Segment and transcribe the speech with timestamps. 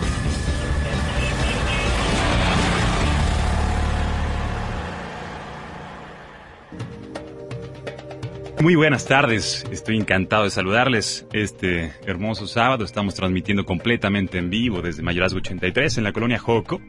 [8.62, 11.26] Muy buenas tardes, estoy encantado de saludarles.
[11.32, 16.80] Este hermoso sábado estamos transmitiendo completamente en vivo desde Mayorazgo 83 en la colonia Joco.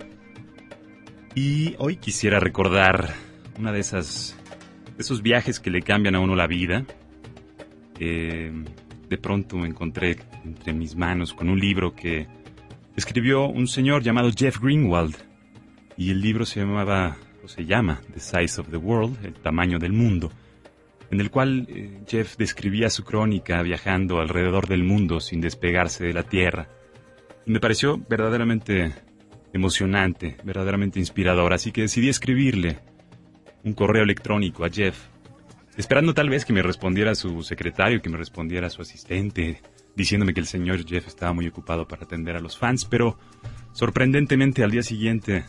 [1.33, 3.15] Y hoy quisiera recordar
[3.57, 4.37] una de esas
[4.97, 6.85] esos viajes que le cambian a uno la vida.
[7.99, 8.51] Eh,
[9.09, 12.27] de pronto me encontré entre mis manos con un libro que
[12.95, 15.15] escribió un señor llamado Jeff Greenwald
[15.97, 19.77] y el libro se llamaba o se llama The Size of the World, el tamaño
[19.77, 20.31] del mundo
[21.13, 26.13] en el cual eh, Jeff describía su crónica viajando alrededor del mundo sin despegarse de
[26.13, 26.67] la Tierra.
[27.45, 28.93] Me pareció verdaderamente
[29.53, 32.79] emocionante, verdaderamente inspirador, así que decidí escribirle
[33.63, 34.97] un correo electrónico a Jeff,
[35.77, 39.61] esperando tal vez que me respondiera su secretario, que me respondiera su asistente,
[39.95, 43.17] diciéndome que el señor Jeff estaba muy ocupado para atender a los fans, pero
[43.73, 45.45] sorprendentemente al día siguiente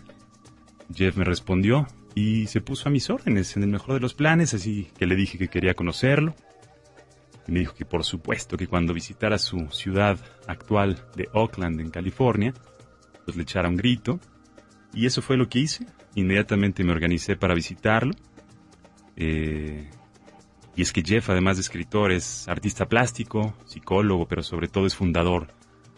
[0.95, 4.55] Jeff me respondió y se puso a mis órdenes en el mejor de los planes,
[4.55, 6.35] así que le dije que quería conocerlo.
[7.47, 11.91] Y me dijo que por supuesto que cuando visitara su ciudad actual de Oakland, en
[11.91, 12.55] California,
[13.25, 14.21] pues le echara un grito.
[14.95, 15.87] Y eso fue lo que hice.
[16.15, 18.15] Inmediatamente me organicé para visitarlo.
[19.17, 19.89] Eh,
[20.77, 24.97] y es que Jeff, además de escritor, es artista plástico, psicólogo, pero sobre todo es
[24.97, 25.49] fundador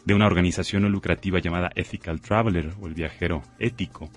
[0.05, 4.09] de una organización no lucrativa llamada Ethical Traveler, o el viajero ético,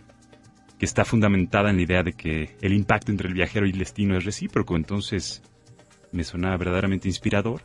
[0.77, 3.79] que está fundamentada en la idea de que el impacto entre el viajero y el
[3.79, 4.75] destino es recíproco.
[4.75, 5.41] Entonces
[6.11, 7.61] me sonaba verdaderamente inspirador.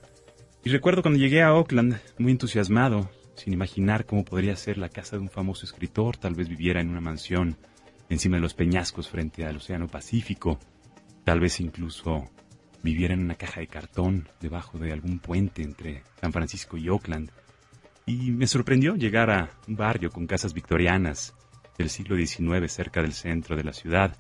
[0.65, 5.17] Y recuerdo cuando llegué a Oakland, muy entusiasmado, sin imaginar cómo podría ser la casa
[5.17, 7.57] de un famoso escritor, tal vez viviera en una mansión
[8.09, 10.59] encima de los peñascos frente al Océano Pacífico,
[11.25, 12.31] tal vez incluso
[12.83, 17.31] viviera en una caja de cartón debajo de algún puente entre San Francisco y Oakland.
[18.07, 21.35] Y me sorprendió llegar a un barrio con casas victorianas,
[21.79, 24.17] del siglo XIX cerca del centro de la ciudad.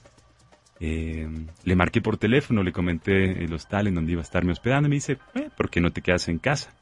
[0.80, 1.28] Eh,
[1.62, 4.90] le marqué por teléfono, le comenté el hostal en donde iba a estarme hospedando y
[4.90, 6.74] me dice, eh, ¿por qué no te quedas en casa?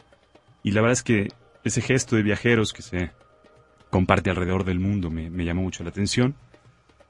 [0.63, 1.29] Y la verdad es que
[1.65, 3.11] ese gesto de viajeros que se
[3.91, 6.35] comparte alrededor del mundo me, llamó mucho la atención.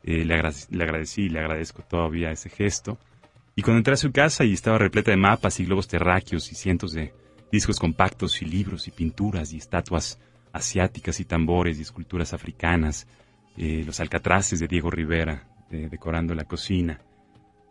[0.05, 2.99] Eh, le, le agradecí y le agradezco todavía ese gesto.
[3.55, 6.55] Y cuando entré a su casa y estaba repleta de mapas y globos terráqueos y
[6.55, 7.13] cientos de
[7.51, 10.19] discos compactos y libros y pinturas y estatuas
[10.53, 13.07] asiáticas y tambores y esculturas africanas
[13.57, 17.01] eh, los alcatraces de Diego Rivera, decorando la cocina.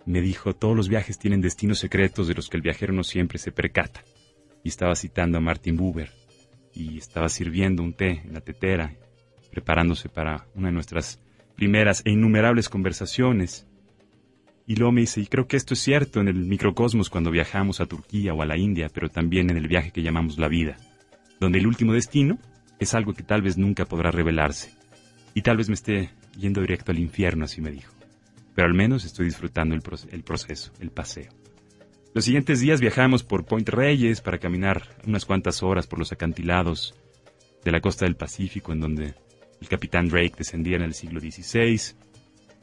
[0.06, 3.40] Me dijo, todos los viajes tienen destinos secretos de los que el viajero no siempre
[3.40, 4.04] se percata.
[4.64, 6.12] Y estaba citando a Martin Buber.
[6.74, 8.94] Y estaba sirviendo un té en la tetera,
[9.52, 11.20] preparándose para una de nuestras
[11.62, 13.68] primeras e innumerables conversaciones.
[14.66, 17.80] Y luego me dice, y creo que esto es cierto en el microcosmos cuando viajamos
[17.80, 20.78] a Turquía o a la India, pero también en el viaje que llamamos la vida,
[21.40, 22.40] donde el último destino
[22.80, 24.74] es algo que tal vez nunca podrá revelarse
[25.36, 27.94] y tal vez me esté yendo directo al infierno, así me dijo.
[28.56, 29.84] Pero al menos estoy disfrutando el,
[30.24, 31.32] proceso, el paseo.
[32.16, 36.96] Los siguientes días viajamos por Point Reyes para caminar unas cuantas horas por los acantilados
[37.64, 39.14] de la costa del Pacífico, en donde
[39.62, 41.80] el capitán Drake descendía en el siglo XVI.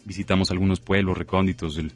[0.04, 1.92] Visitamos algunos pueblos recónditos del,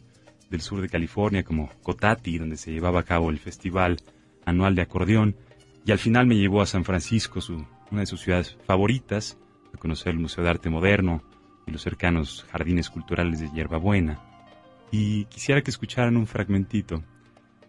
[0.61, 3.97] sur de California, como Cotati, donde se llevaba a cabo el festival
[4.45, 5.37] anual de acordeón.
[5.85, 9.39] Y al final me llevó a San Francisco, su, una de sus ciudades favoritas,
[9.75, 11.23] a conocer el Museo de Arte Moderno
[11.67, 14.21] y los cercanos jardines culturales de Hierbabuena.
[14.93, 17.03] Y quisiera que escucharan un fragmentito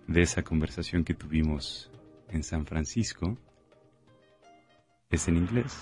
[0.07, 1.89] de esa conversación que tuvimos
[2.29, 3.37] en San Francisco.
[5.09, 5.73] Es en inglés.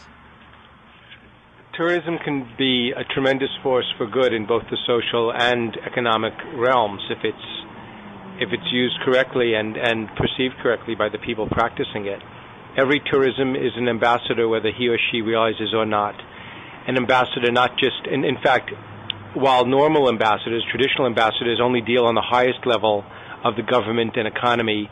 [1.77, 7.01] Tourism can be a tremendous force for good in both the social and economic realms
[7.09, 7.47] if it's
[8.41, 12.19] if it's used correctly and, and perceived correctly by the people practicing it.
[12.77, 16.15] every tourism is an ambassador, whether he or she realizes or not.
[16.88, 18.71] An ambassador, not just, in, in fact,
[19.33, 23.03] while normal ambassadors, traditional ambassadors, only deal on the highest level
[23.44, 24.89] of the government and economy,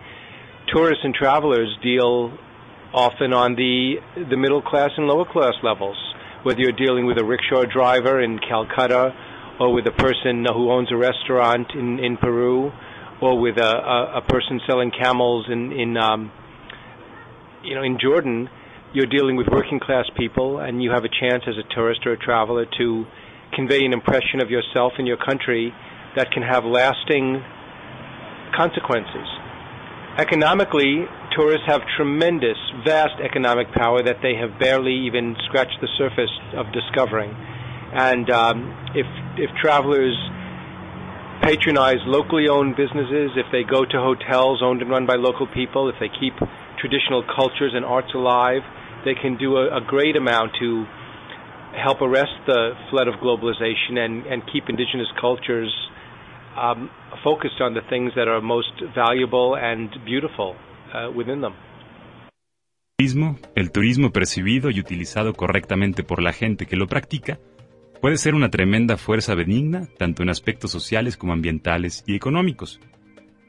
[0.73, 2.31] tourists and travelers deal
[2.93, 5.97] often on the the middle class and lower class levels.
[6.43, 9.13] Whether you're dealing with a rickshaw driver in Calcutta,
[9.59, 12.71] or with a person who owns a restaurant in in Peru,
[13.21, 16.31] or with a, a, a person selling camels in in um,
[17.63, 18.49] you know in Jordan,
[18.93, 22.13] you're dealing with working class people, and you have a chance as a tourist or
[22.13, 23.05] a traveler to
[23.53, 25.73] convey an impression of yourself and your country
[26.15, 27.43] that can have lasting
[28.55, 29.27] consequences.
[30.17, 36.31] Economically, tourists have tremendous, vast economic power that they have barely even scratched the surface
[36.53, 37.35] of discovering.
[37.93, 40.17] And um, if if travelers
[41.41, 45.89] patronize locally owned businesses, if they go to hotels owned and run by local people,
[45.89, 46.35] if they keep
[46.77, 48.61] traditional cultures and arts alive,
[49.05, 50.85] they can do a, a great amount to
[51.73, 55.71] help arrest the flood of globalization and, and keep indigenous cultures
[56.57, 56.89] um,
[57.23, 60.55] focused on the things that are most valuable and beautiful
[61.15, 61.53] within them.
[63.55, 67.39] El turismo percibido y utilizado correctamente por la gente que lo practica
[68.01, 72.81] puede ser una tremenda fuerza benigna tanto en aspectos sociales como ambientales y económicos.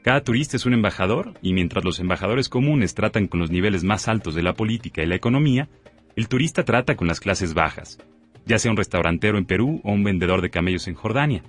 [0.03, 4.07] Cada turista es un embajador y mientras los embajadores comunes tratan con los niveles más
[4.07, 5.69] altos de la política y la economía,
[6.15, 7.99] el turista trata con las clases bajas,
[8.45, 11.43] ya sea un restaurantero en Perú o un vendedor de camellos en Jordania.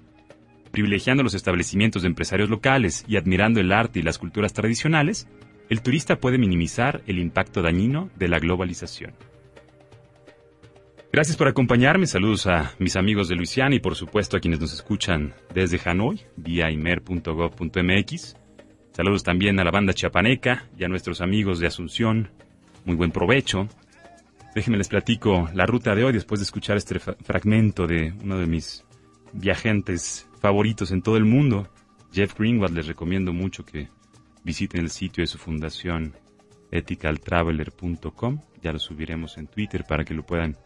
[0.71, 5.29] Privilegiando los establecimientos de empresarios locales y admirando el arte y las culturas tradicionales,
[5.72, 9.14] el turista puede minimizar el impacto dañino de la globalización.
[11.10, 14.74] Gracias por acompañarme, saludos a mis amigos de Luisiana y por supuesto a quienes nos
[14.74, 18.36] escuchan desde Hanoi, vía imer.gov.mx.
[18.92, 22.28] Saludos también a la banda chiapaneca y a nuestros amigos de Asunción.
[22.84, 23.66] Muy buen provecho.
[24.54, 28.46] Déjenme les platico la ruta de hoy después de escuchar este fragmento de uno de
[28.46, 28.84] mis
[29.32, 31.66] viajantes favoritos en todo el mundo,
[32.12, 32.76] Jeff Greenwald.
[32.76, 33.88] Les recomiendo mucho que
[34.44, 36.15] visiten el sitio de su fundación
[36.71, 38.41] ethicaltraveler.com.
[38.62, 40.56] Ya lo subiremos en Twitter para que lo puedan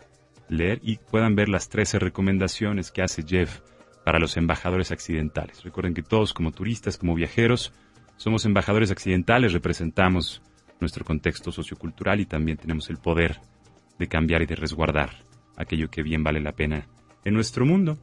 [0.49, 3.61] leer y puedan ver las 13 recomendaciones que hace Jeff
[4.05, 5.65] para los embajadores accidentales.
[5.65, 7.73] Recuerden que todos como turistas, como viajeros,
[8.17, 10.43] somos embajadores accidentales, representamos
[10.81, 13.41] nuestro contexto sociocultural y también tenemos el poder
[13.99, 15.25] de cambiar y de resguardar
[15.57, 16.87] aquello que bien vale la pena
[17.25, 17.99] en nuestro mundo.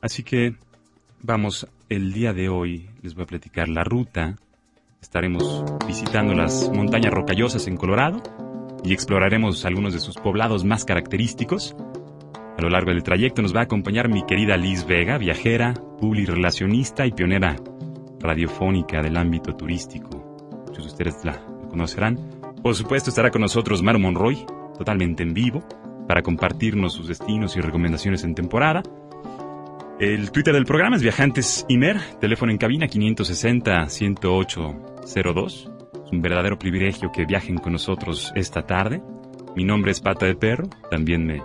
[0.00, 0.56] Así que
[1.22, 4.36] vamos, el día de hoy les voy a platicar la ruta.
[5.02, 8.22] Estaremos visitando las montañas rocallosas en Colorado
[8.84, 11.76] y exploraremos algunos de sus poblados más característicos.
[12.56, 17.04] A lo largo del trayecto nos va a acompañar mi querida Liz Vega, viajera, relacionista
[17.04, 17.56] y pionera
[18.20, 20.08] radiofónica del ámbito turístico.
[20.68, 22.16] Muchos de ustedes la conocerán.
[22.62, 24.46] Por supuesto estará con nosotros Maru Monroy,
[24.78, 25.64] totalmente en vivo,
[26.06, 28.82] para compartirnos sus destinos y recomendaciones en temporada.
[29.98, 32.86] El Twitter del programa es Viajantes Imer, teléfono en cabina
[35.02, 36.04] 560-10802.
[36.04, 39.02] Es un verdadero privilegio que viajen con nosotros esta tarde.
[39.56, 41.42] Mi nombre es Pata de Perro, también me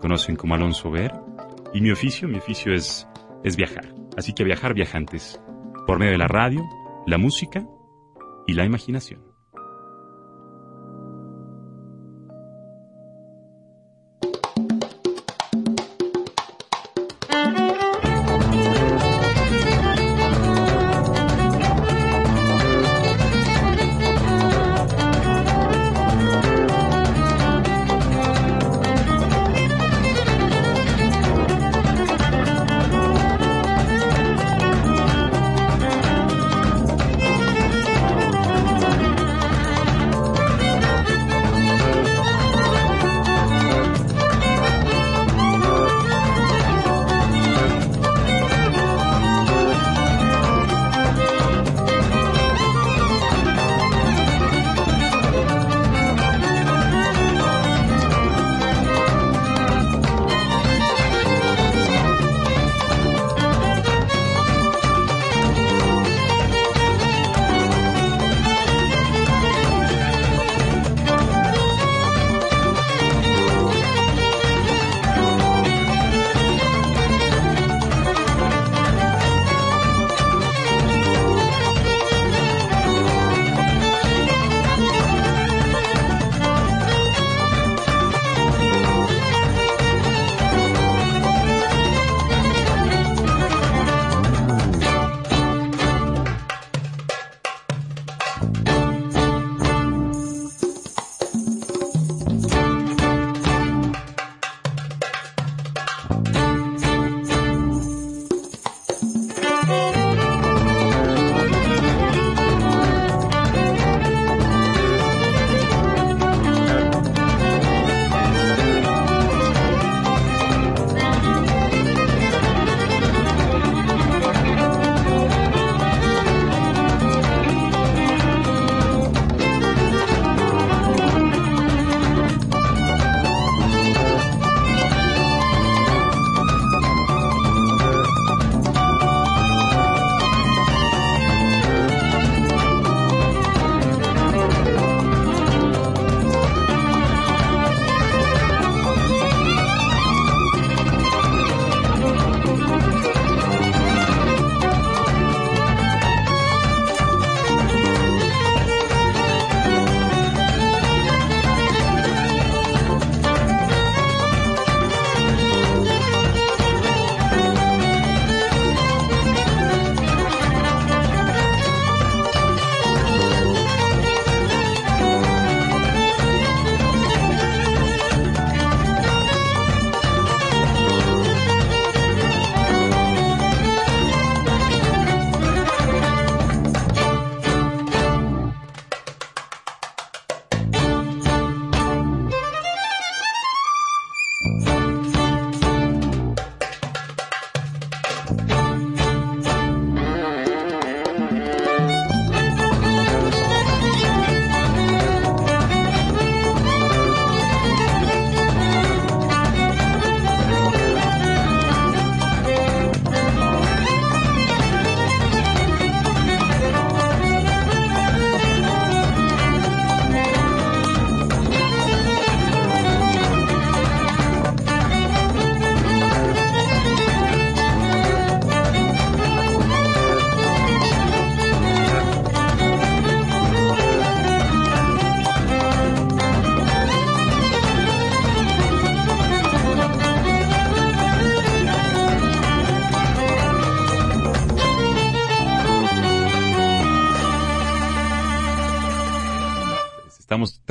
[0.00, 1.12] conocen como Alonso Ver.
[1.72, 3.08] Y mi oficio, mi oficio es,
[3.42, 3.92] es viajar.
[4.16, 5.40] Así que viajar viajantes,
[5.86, 6.62] por medio de la radio,
[7.06, 7.66] la música
[8.46, 9.23] y la imaginación.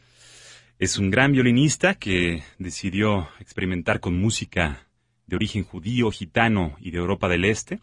[0.79, 4.87] Es un gran violinista que decidió experimentar con música
[5.27, 7.79] de origen judío, gitano y de Europa del Este,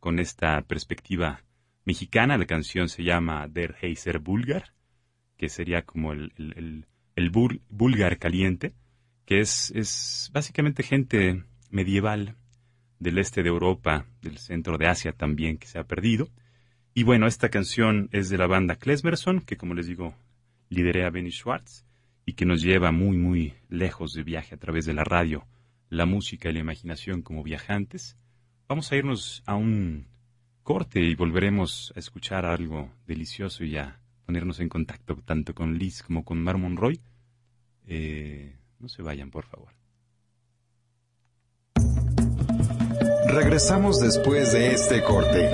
[0.00, 1.42] con esta perspectiva
[1.84, 2.38] mexicana.
[2.38, 4.72] La canción se llama Der Heiser Bulgar,
[5.36, 8.72] que sería como el, el, el, caliente,
[9.24, 12.36] que es, es básicamente gente medieval
[12.98, 16.28] del este de Europa, del centro de Asia también, que se ha perdido.
[16.94, 20.14] Y bueno, esta canción es de la banda Klesmerson, que como les digo,
[20.68, 21.84] lideré a Benny Schwartz
[22.24, 25.46] y que nos lleva muy, muy lejos de viaje a través de la radio,
[25.88, 28.16] la música y la imaginación como viajantes.
[28.68, 30.06] Vamos a irnos a un
[30.62, 36.02] corte y volveremos a escuchar algo delicioso y a ponernos en contacto tanto con Liz
[36.02, 37.00] como con Mar Monroy.
[37.86, 39.70] Eh, no se vayan, por favor.
[43.28, 45.48] Regresamos después de este corte.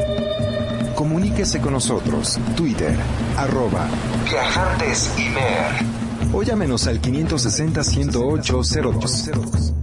[0.96, 2.38] Comuníquese con nosotros.
[2.56, 2.96] Twitter,
[3.36, 3.86] arroba
[4.24, 5.12] Viajantes
[6.32, 9.74] O llámenos al 560-108-02.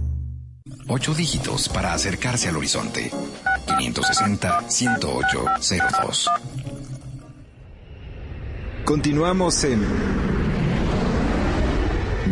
[0.88, 3.12] Ocho dígitos para acercarse al horizonte.
[3.66, 6.28] 560-108-02.
[8.84, 9.82] Continuamos en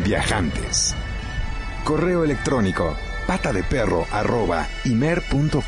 [0.05, 0.95] Viajantes.
[1.85, 5.61] Correo electrónico pata de perro arroba imer.com.mx.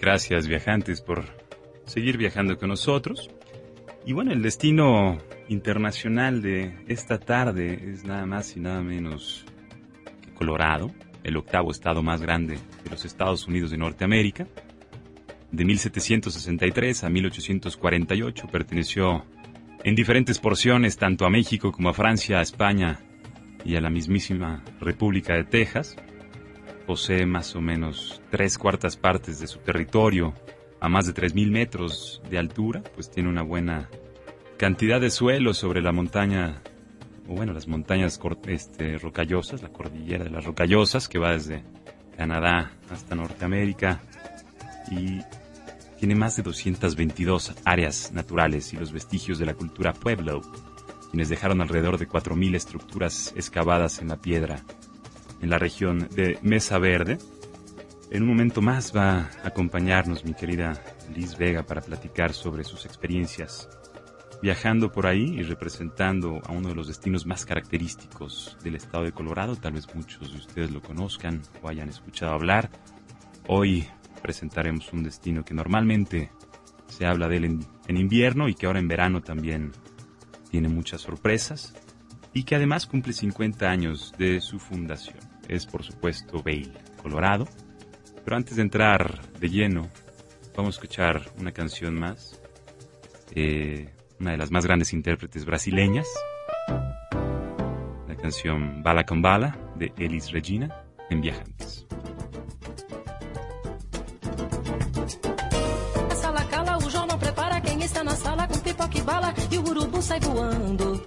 [0.00, 1.24] Gracias viajantes por
[1.84, 3.28] seguir viajando con nosotros.
[4.06, 5.18] Y bueno, el destino
[5.48, 9.44] internacional de esta tarde es nada más y nada menos
[10.22, 10.90] que Colorado,
[11.24, 12.54] el octavo estado más grande
[12.84, 14.46] de los Estados Unidos de Norteamérica.
[15.52, 19.24] De 1763 a 1848 perteneció
[19.82, 23.00] en diferentes porciones tanto a México como a Francia, a España
[23.64, 25.96] y a la mismísima República de Texas.
[26.86, 30.34] Posee más o menos tres cuartas partes de su territorio
[30.80, 33.88] a más de 3.000 metros de altura, pues tiene una buena
[34.56, 36.62] cantidad de suelo sobre la montaña,
[37.28, 41.62] o bueno, las montañas este, rocallosas, la cordillera de las rocallosas, que va desde
[42.16, 44.00] Canadá hasta Norteamérica,
[44.90, 45.20] y
[46.00, 50.40] tiene más de 222 áreas naturales y los vestigios de la cultura Pueblo,
[51.10, 54.64] quienes dejaron alrededor de 4.000 estructuras excavadas en la piedra
[55.42, 57.18] en la región de Mesa Verde.
[58.10, 60.82] En un momento más va a acompañarnos mi querida
[61.14, 63.68] Liz Vega para platicar sobre sus experiencias
[64.40, 69.12] viajando por ahí y representando a uno de los destinos más característicos del estado de
[69.12, 69.54] Colorado.
[69.54, 72.70] Tal vez muchos de ustedes lo conozcan o hayan escuchado hablar.
[73.46, 73.86] Hoy
[74.20, 76.30] presentaremos un destino que normalmente
[76.86, 77.44] se habla de él
[77.86, 79.72] en, invierno y que ahora en verano también
[80.50, 81.74] tiene muchas sorpresas
[82.32, 85.18] y que además cumple 50 años de su fundación.
[85.48, 86.72] Es por supuesto Vail,
[87.02, 87.48] Colorado.
[88.24, 89.88] Pero antes de entrar de lleno,
[90.56, 92.40] vamos a escuchar una canción más,
[93.34, 96.06] eh, una de las más grandes intérpretes brasileñas,
[98.06, 101.86] la canción Bala con Bala de Elis Regina en Viajantes.
[110.02, 111.02] Sai voando.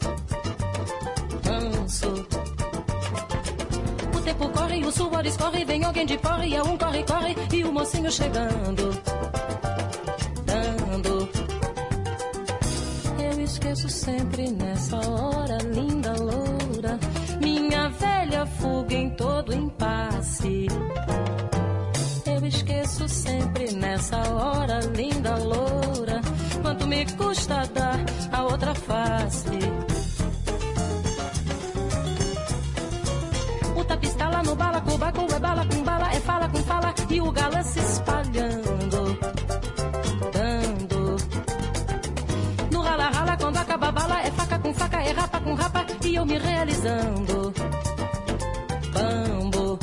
[1.46, 2.28] Manso.
[4.16, 7.36] O tempo corre o suor escorre, vem alguém de porre, e é um corre, corre,
[7.52, 8.90] e o mocinho chegando.
[10.46, 11.30] Dando.
[13.20, 17.00] Eu esqueço sempre nessa hora, linda loura,
[17.42, 20.68] minha velha fuga em todo impasse.
[22.26, 26.22] Eu esqueço sempre nessa hora, linda loura
[26.64, 27.93] quanto me custa dar
[28.34, 29.60] a outra face.
[33.76, 37.22] O tapista lá no bala, cubaco é bala com bala, é fala com fala e
[37.22, 39.20] o galã se espalhando.
[40.34, 41.18] Dando.
[42.72, 45.86] No rala rala, quando acaba a bala, é faca com faca, é rapa com rapa
[46.04, 47.54] e eu me realizando.
[48.94, 49.80] Bambo.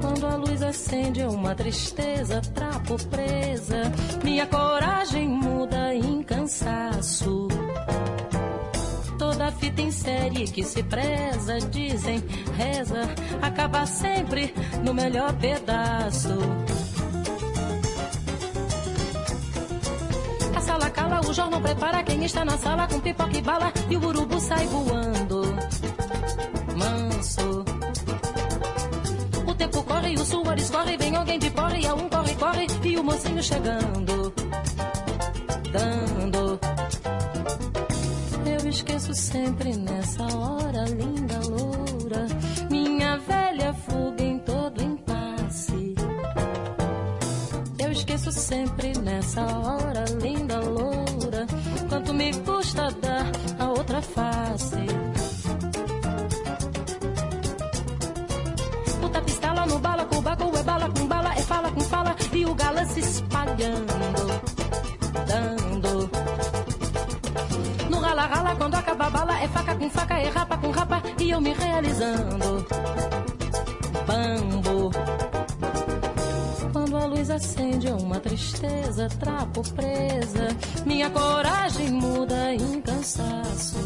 [0.00, 3.92] Quando a luz acende é uma tristeza, trapo presa.
[4.24, 4.93] Minha coragem
[10.24, 12.22] série que se preza, dizem,
[12.56, 13.02] reza,
[13.42, 16.38] acaba sempre no melhor pedaço.
[20.56, 23.96] A sala cala, o jornal prepara quem está na sala com pipoca e bala e
[23.96, 25.42] o urubu sai voando.
[26.74, 27.64] Manso
[29.86, 33.42] corre, o suor escorre, vem alguém de porre, é um corre, corre, e o mocinho
[33.42, 34.32] chegando.
[35.70, 36.43] dando.
[38.94, 42.28] Esqueço sempre nessa hora, linda loura,
[42.70, 45.96] minha velha fuga em todo impasse.
[47.76, 51.44] Eu esqueço sempre nessa hora, linda loura,
[51.88, 53.26] quanto me custa dar
[53.58, 54.86] a outra face.
[59.00, 62.46] Puta pistola no bala, com baco, é bala com bala, é fala com fala, e
[62.46, 63.93] o galã se espalhando,
[71.74, 72.66] realizando.
[74.06, 74.90] Bambo.
[76.72, 80.48] Quando a luz acende, uma tristeza, trapo presa,
[80.86, 83.76] minha coragem muda em cansaço.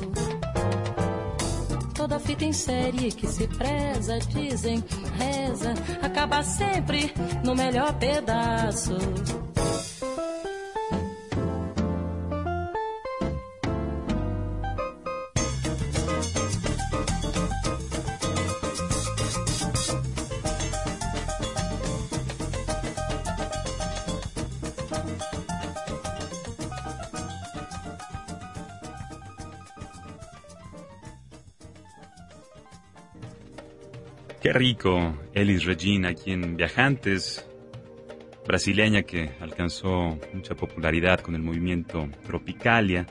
[1.94, 4.84] Toda fita em série que se preza, dizem,
[5.16, 7.12] reza, acaba sempre
[7.44, 8.96] no melhor pedaço.
[34.40, 37.44] Qué rico, Elis Regina, quien Viajantes,
[38.46, 43.04] brasileña que alcanzó mucha popularidad con el movimiento Tropicalia,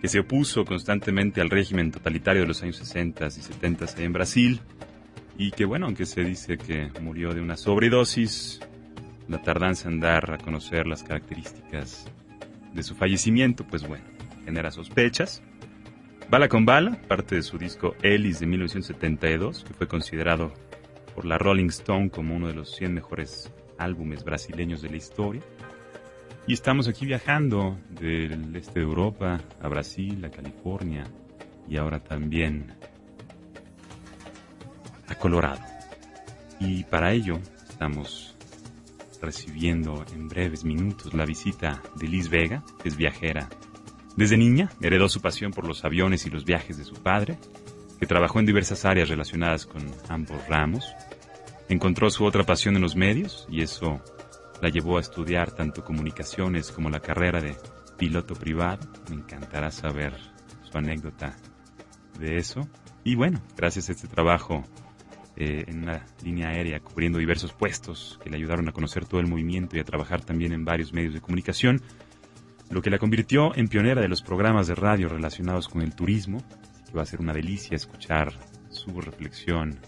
[0.00, 4.60] que se opuso constantemente al régimen totalitario de los años 60 y 70 en Brasil,
[5.38, 8.58] y que bueno, aunque se dice que murió de una sobredosis,
[9.28, 12.06] la tardanza en dar a conocer las características
[12.74, 14.04] de su fallecimiento, pues bueno,
[14.44, 15.40] genera sospechas.
[16.32, 20.50] Bala con Bala, parte de su disco Ellis de 1972, que fue considerado
[21.14, 25.42] por la Rolling Stone como uno de los 100 mejores álbumes brasileños de la historia.
[26.46, 31.04] Y estamos aquí viajando del este de Europa a Brasil, a California
[31.68, 32.72] y ahora también
[35.08, 35.60] a Colorado.
[36.58, 38.34] Y para ello estamos
[39.20, 43.50] recibiendo en breves minutos la visita de Liz Vega, que es viajera
[44.16, 47.38] desde niña heredó su pasión por los aviones y los viajes de su padre,
[47.98, 50.84] que trabajó en diversas áreas relacionadas con ambos ramos.
[51.68, 54.00] Encontró su otra pasión en los medios y eso
[54.60, 57.56] la llevó a estudiar tanto comunicaciones como la carrera de
[57.96, 58.86] piloto privado.
[59.08, 60.14] Me encantará saber
[60.70, 61.36] su anécdota
[62.18, 62.68] de eso.
[63.04, 64.64] Y bueno, gracias a este trabajo
[65.36, 69.26] eh, en una línea aérea cubriendo diversos puestos que le ayudaron a conocer todo el
[69.26, 71.80] movimiento y a trabajar también en varios medios de comunicación,
[72.72, 76.38] lo que la convirtió en pionera de los programas de radio relacionados con el turismo,
[76.86, 78.32] que va a ser una delicia escuchar
[78.70, 79.78] su reflexión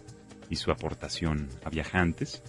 [0.51, 2.43] y su aportación a viajantes.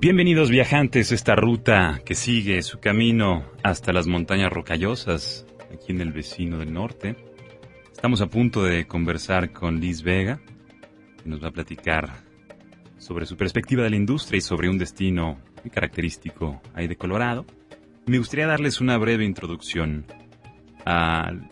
[0.00, 6.00] Bienvenidos viajantes a esta ruta que sigue su camino hasta las montañas rocallosas, aquí en
[6.00, 7.16] el vecino del norte.
[7.92, 10.40] Estamos a punto de conversar con Liz Vega,
[11.20, 12.10] que nos va a platicar
[12.96, 17.44] sobre su perspectiva de la industria y sobre un destino muy característico ahí de Colorado.
[18.06, 20.06] Me gustaría darles una breve introducción
[20.84, 21.50] al,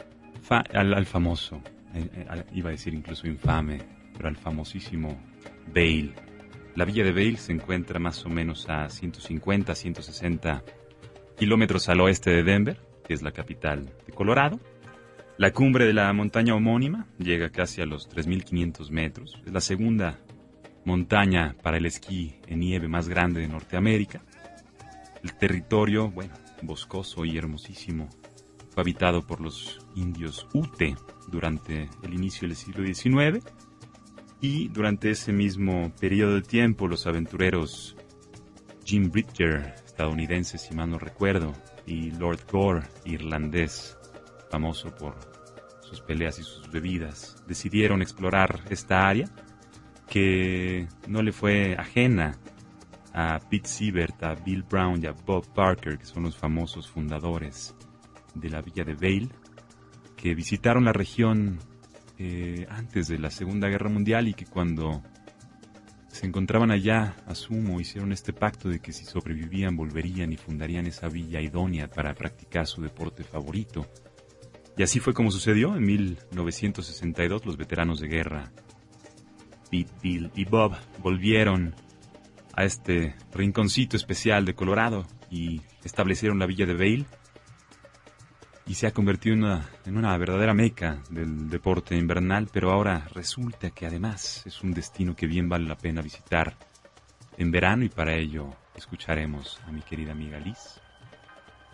[0.72, 1.60] al, famoso,
[1.96, 3.80] eh, eh, iba a decir incluso infame,
[4.16, 5.20] pero al famosísimo
[5.74, 6.35] Bale
[6.76, 10.62] la villa de Vail se encuentra más o menos a 150, 160
[11.38, 14.60] kilómetros al oeste de Denver, que es la capital de Colorado.
[15.38, 19.40] La cumbre de la montaña homónima llega casi a los 3.500 metros.
[19.46, 20.18] Es la segunda
[20.84, 24.22] montaña para el esquí en nieve más grande de Norteamérica.
[25.22, 28.10] El territorio, bueno, boscoso y hermosísimo,
[28.70, 30.94] fue habitado por los indios Ute
[31.28, 33.42] durante el inicio del siglo XIX
[34.40, 37.96] y durante ese mismo periodo de tiempo los aventureros
[38.84, 41.52] Jim Bridger, estadounidense si mal no recuerdo,
[41.86, 43.96] y Lord Gore, irlandés,
[44.50, 45.14] famoso por
[45.80, 49.28] sus peleas y sus bebidas, decidieron explorar esta área
[50.08, 52.38] que no le fue ajena
[53.12, 57.74] a Pete Siebert, a Bill Brown y a Bob Parker, que son los famosos fundadores
[58.34, 59.30] de la villa de Vale,
[60.16, 61.58] que visitaron la región
[62.18, 65.02] eh, antes de la Segunda Guerra Mundial y que cuando
[66.08, 71.08] se encontraban allá, asumo, hicieron este pacto de que si sobrevivían volverían y fundarían esa
[71.08, 73.86] villa idónea para practicar su deporte favorito.
[74.78, 75.76] Y así fue como sucedió.
[75.76, 78.50] En 1962 los veteranos de guerra,
[79.70, 81.74] Pete, Bill y Bob, volvieron
[82.54, 87.06] a este rinconcito especial de Colorado y establecieron la villa de Vail
[88.66, 93.08] y se ha convertido en una, en una verdadera meca del deporte invernal, pero ahora
[93.14, 96.56] resulta que además es un destino que bien vale la pena visitar
[97.38, 100.80] en verano y para ello escucharemos a mi querida amiga Liz.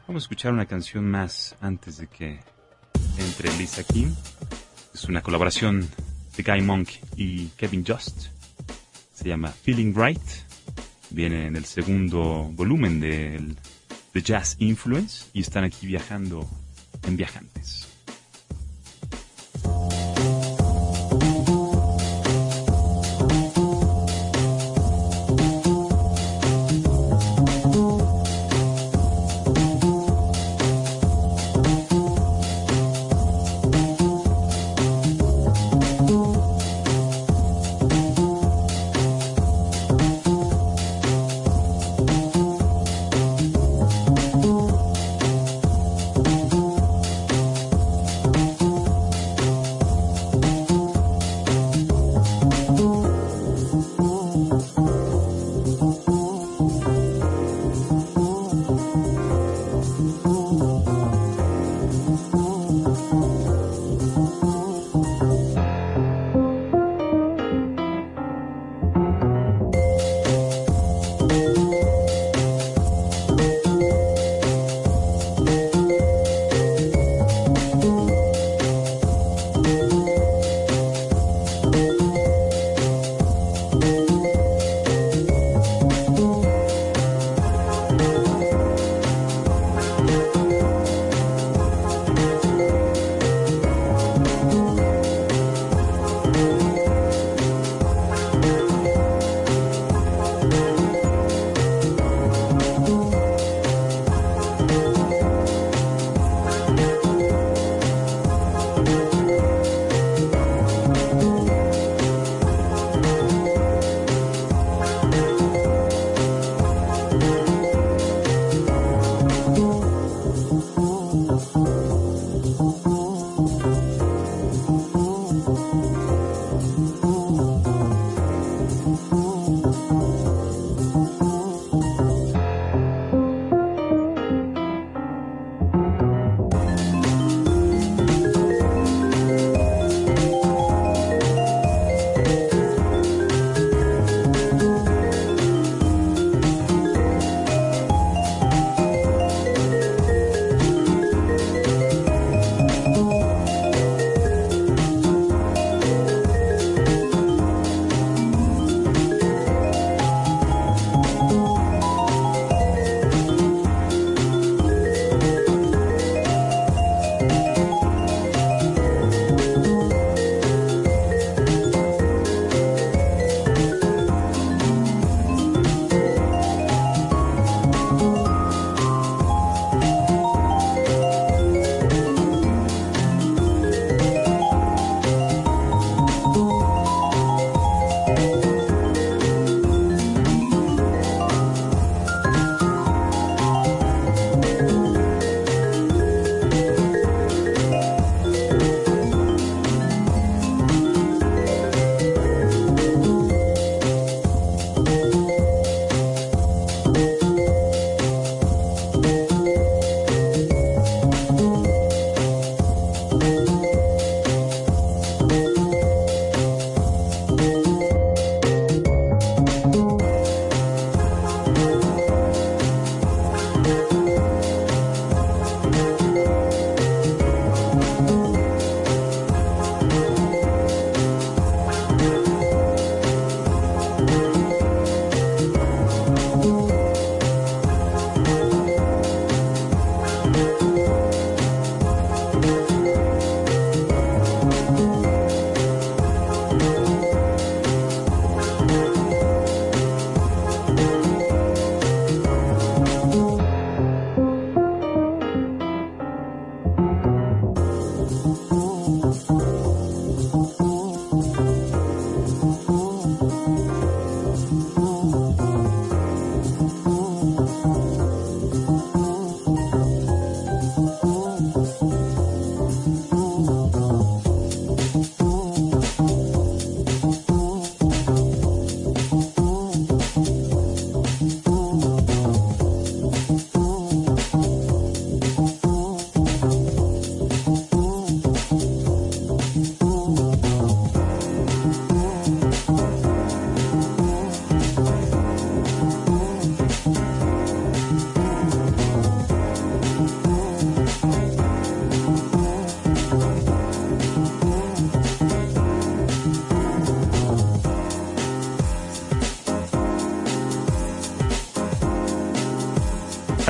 [0.07, 2.41] Vamos a escuchar una canción más antes de que
[3.19, 4.15] entre Lisa Kim.
[4.93, 5.89] Es una colaboración
[6.37, 8.27] de Guy Monk y Kevin Just.
[9.15, 10.21] Se llama Feeling Right.
[11.11, 13.57] Viene en el segundo volumen del
[14.13, 16.49] The Jazz Influence y están aquí viajando
[17.07, 17.92] en Viajantes.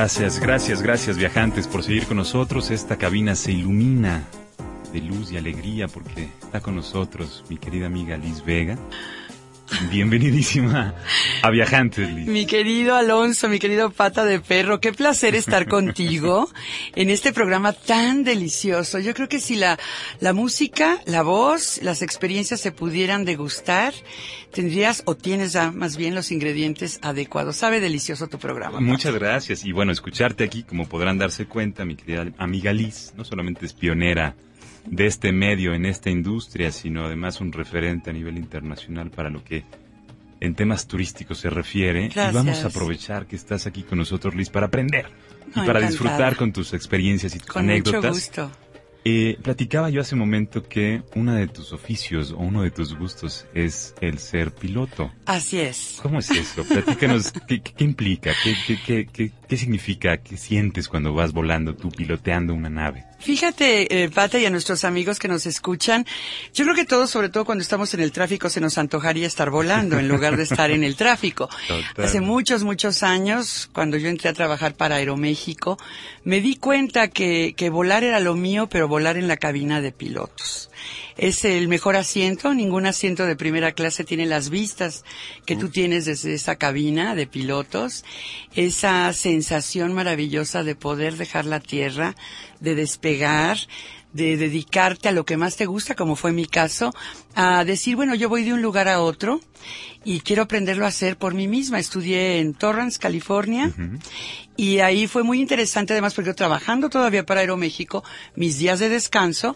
[0.03, 2.71] Gracias, gracias, gracias viajantes por seguir con nosotros.
[2.71, 4.25] Esta cabina se ilumina
[4.91, 8.77] de luz y alegría porque está con nosotros mi querida amiga Liz Vega.
[9.89, 10.93] Bienvenidísima
[11.43, 12.25] a Viajantes, Liz.
[12.25, 16.49] Mi querido Alonso, mi querido pata de perro, qué placer estar contigo
[16.95, 18.97] en este programa tan delicioso.
[18.99, 19.77] Yo creo que si la,
[20.21, 23.93] la música, la voz, las experiencias se pudieran degustar,
[24.53, 27.57] tendrías o tienes ya más bien los ingredientes adecuados.
[27.57, 28.79] Sabe delicioso tu programa.
[28.79, 29.65] Muchas gracias.
[29.65, 33.73] Y bueno, escucharte aquí, como podrán darse cuenta, mi querida amiga Liz, no solamente es
[33.73, 34.33] pionera
[34.85, 39.43] de este medio, en esta industria, sino además un referente a nivel internacional para lo
[39.43, 39.65] que
[40.43, 42.09] en temas turísticos se refiere.
[42.13, 45.05] Y vamos a aprovechar que estás aquí con nosotros, Liz, para aprender
[45.55, 48.03] y para disfrutar con tus experiencias y tus con anécdotas.
[48.03, 48.51] Mucho gusto.
[49.05, 52.97] Eh, platicaba yo hace un momento que uno de tus oficios o uno de tus
[52.97, 55.11] gustos es el ser piloto.
[55.25, 55.99] Así es.
[56.01, 56.63] ¿Cómo es eso?
[56.63, 58.31] Platícanos, ¿qué, qué implica?
[58.43, 60.17] ¿Qué, qué, qué, qué significa?
[60.17, 63.05] ¿Qué sientes cuando vas volando tú piloteando una nave?
[63.19, 66.07] Fíjate, eh, Pata, y a nuestros amigos que nos escuchan,
[66.55, 69.51] yo creo que todos, sobre todo cuando estamos en el tráfico, se nos antojaría estar
[69.51, 71.49] volando en lugar de estar en el tráfico.
[71.67, 72.05] Total.
[72.05, 75.77] Hace muchos, muchos años, cuando yo entré a trabajar para Aeroméxico,
[76.23, 79.91] me di cuenta que, que volar era lo mío, pero volar en la cabina de
[79.91, 80.71] pilotos.
[81.15, 85.05] Es el mejor asiento, ningún asiento de primera clase tiene las vistas
[85.45, 88.03] que tú tienes desde esa cabina de pilotos,
[88.55, 89.42] esa sensación
[89.93, 92.15] maravillosa de poder dejar la tierra,
[92.59, 93.57] de despegar,
[94.13, 96.93] de dedicarte a lo que más te gusta, como fue mi caso,
[97.35, 99.41] a decir, bueno, yo voy de un lugar a otro
[100.05, 101.79] y quiero aprenderlo a hacer por mí misma.
[101.79, 103.71] Estudié en Torrance, California,
[104.55, 108.03] y ahí fue muy interesante además porque yo trabajando todavía para Aeroméxico,
[108.35, 109.55] mis días de descanso,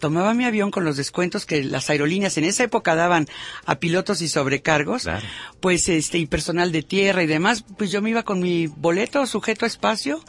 [0.00, 3.26] tomaba mi avión con los descuentos que las aerolíneas en esa época daban
[3.66, 5.26] a pilotos y sobrecargos, Claro.
[5.60, 9.26] pues este, y personal de tierra y demás, pues yo me iba con mi boleto
[9.26, 10.24] sujeto a espacio.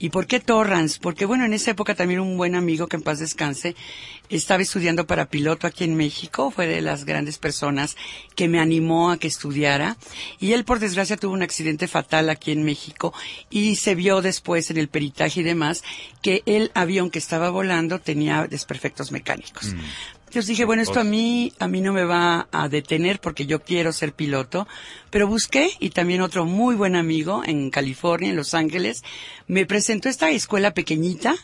[0.00, 0.98] ¿Y por qué Torrance?
[1.00, 3.76] Porque bueno, en esa época también un buen amigo que en paz descanse,
[4.30, 7.96] estaba estudiando para piloto aquí en México, fue de las grandes personas
[8.34, 9.98] que me animó a que estudiara,
[10.38, 13.12] y él por desgracia tuvo un accidente fatal aquí en México,
[13.50, 15.84] y se vio después en el peritaje y demás,
[16.22, 19.74] que el avión que estaba volando tenía desperfectos mecánicos.
[20.30, 23.64] Entonces dije, bueno, esto a mí, a mí no me va a detener porque yo
[23.64, 24.68] quiero ser piloto,
[25.10, 29.02] pero busqué y también otro muy buen amigo en California, en Los Ángeles,
[29.48, 31.34] me presentó esta escuela pequeñita,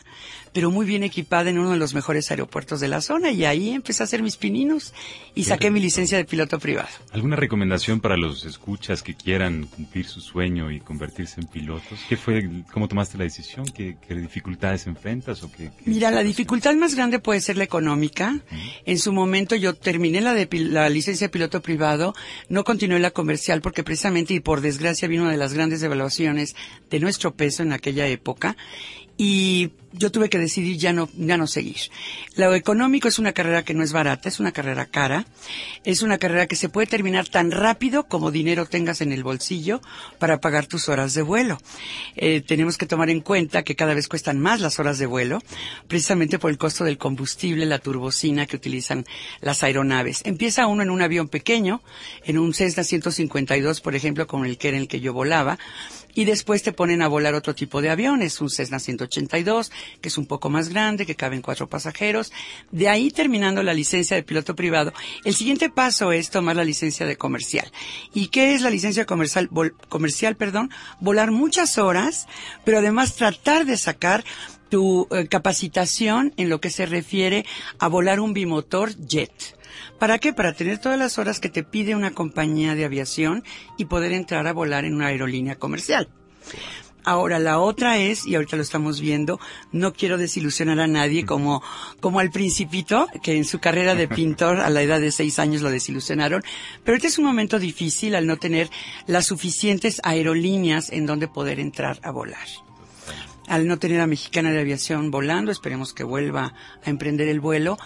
[0.53, 3.71] pero muy bien equipada en uno de los mejores aeropuertos de la zona y ahí
[3.71, 4.93] empecé a hacer mis pininos
[5.35, 6.89] y saqué mi licencia de piloto privado.
[7.11, 11.99] ¿Alguna recomendación para los escuchas que quieran cumplir su sueño y convertirse en pilotos?
[12.09, 13.65] ¿Qué fue, cómo tomaste la decisión?
[13.65, 15.43] ¿Qué, qué dificultades enfrentas?
[15.43, 18.39] O qué, qué- Mira, la dificultad más grande puede ser la económica.
[18.85, 22.13] En su momento yo terminé la, de, la licencia de piloto privado,
[22.49, 26.55] no continué la comercial porque precisamente y por desgracia vino una de las grandes devaluaciones
[26.89, 28.55] de nuestro peso en aquella época
[29.17, 31.77] y yo tuve que decidir ya no, ya no seguir.
[32.35, 35.25] Lo económico es una carrera que no es barata, es una carrera cara,
[35.83, 39.81] es una carrera que se puede terminar tan rápido como dinero tengas en el bolsillo
[40.19, 41.57] para pagar tus horas de vuelo.
[42.15, 45.41] Eh, tenemos que tomar en cuenta que cada vez cuestan más las horas de vuelo,
[45.87, 49.05] precisamente por el costo del combustible, la turbocina que utilizan
[49.41, 50.21] las aeronaves.
[50.25, 51.81] Empieza uno en un avión pequeño,
[52.23, 55.57] en un Cessna 152, por ejemplo, con el que era el que yo volaba,
[56.17, 60.17] y después te ponen a volar otro tipo de aviones, un Cessna 182, que es
[60.17, 62.33] un poco más grande, que caben cuatro pasajeros.
[62.71, 64.93] De ahí terminando la licencia de piloto privado,
[65.25, 67.71] el siguiente paso es tomar la licencia de comercial.
[68.15, 69.47] ¿Y qué es la licencia comercial?
[69.89, 72.25] Comercial, perdón, volar muchas horas,
[72.65, 74.23] pero además tratar de sacar
[74.69, 77.45] tu eh, capacitación en lo que se refiere
[77.77, 79.56] a volar un bimotor jet.
[79.99, 80.33] ¿Para qué?
[80.33, 83.43] Para tener todas las horas que te pide una compañía de aviación
[83.77, 86.09] y poder entrar a volar en una aerolínea comercial.
[87.03, 89.39] Ahora, la otra es, y ahorita lo estamos viendo,
[89.71, 91.63] no quiero desilusionar a nadie como,
[92.01, 95.61] como al principito, que en su carrera de pintor a la edad de seis años
[95.61, 96.43] lo desilusionaron,
[96.83, 98.69] pero este es un momento difícil al no tener
[99.05, 102.45] las suficientes aerolíneas en donde poder entrar a volar
[103.47, 106.53] al no tener a Mexicana de Aviación volando, esperemos que vuelva
[106.85, 107.77] a emprender el vuelo.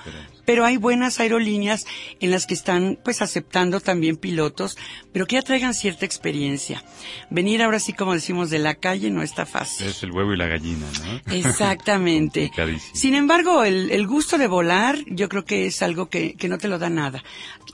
[0.52, 1.86] Pero hay buenas aerolíneas
[2.20, 4.78] en las que están pues aceptando también pilotos,
[5.14, 6.84] pero que ya traigan cierta experiencia.
[7.30, 9.88] Venir ahora sí, como decimos, de la calle no está fácil.
[9.88, 11.34] Es el huevo y la gallina, ¿no?
[11.34, 12.52] Exactamente.
[12.92, 16.58] Sin embargo, el, el gusto de volar, yo creo que es algo que, que no
[16.58, 17.24] te lo da nada.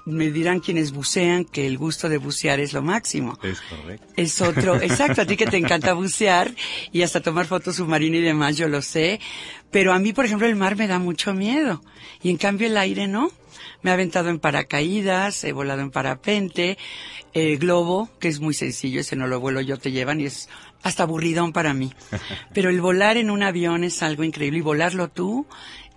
[0.06, 3.40] Me dirán quienes bucean que el gusto de bucear es lo máximo.
[3.42, 4.06] Es correcto.
[4.16, 6.54] Es otro, exacto, a ti que te encanta bucear
[6.92, 9.20] y hasta tomar fotos submarina y demás, yo lo sé.
[9.72, 11.82] Pero a mí, por ejemplo, el mar me da mucho miedo.
[12.24, 13.32] Y en cambio el aire no.
[13.82, 16.78] Me he aventado en paracaídas, he volado en parapente,
[17.34, 20.50] eh, globo, que es muy sencillo, ese no lo vuelo yo, te llevan y es
[20.84, 21.92] hasta aburridón para mí.
[22.54, 25.46] Pero el volar en un avión es algo increíble y volarlo tú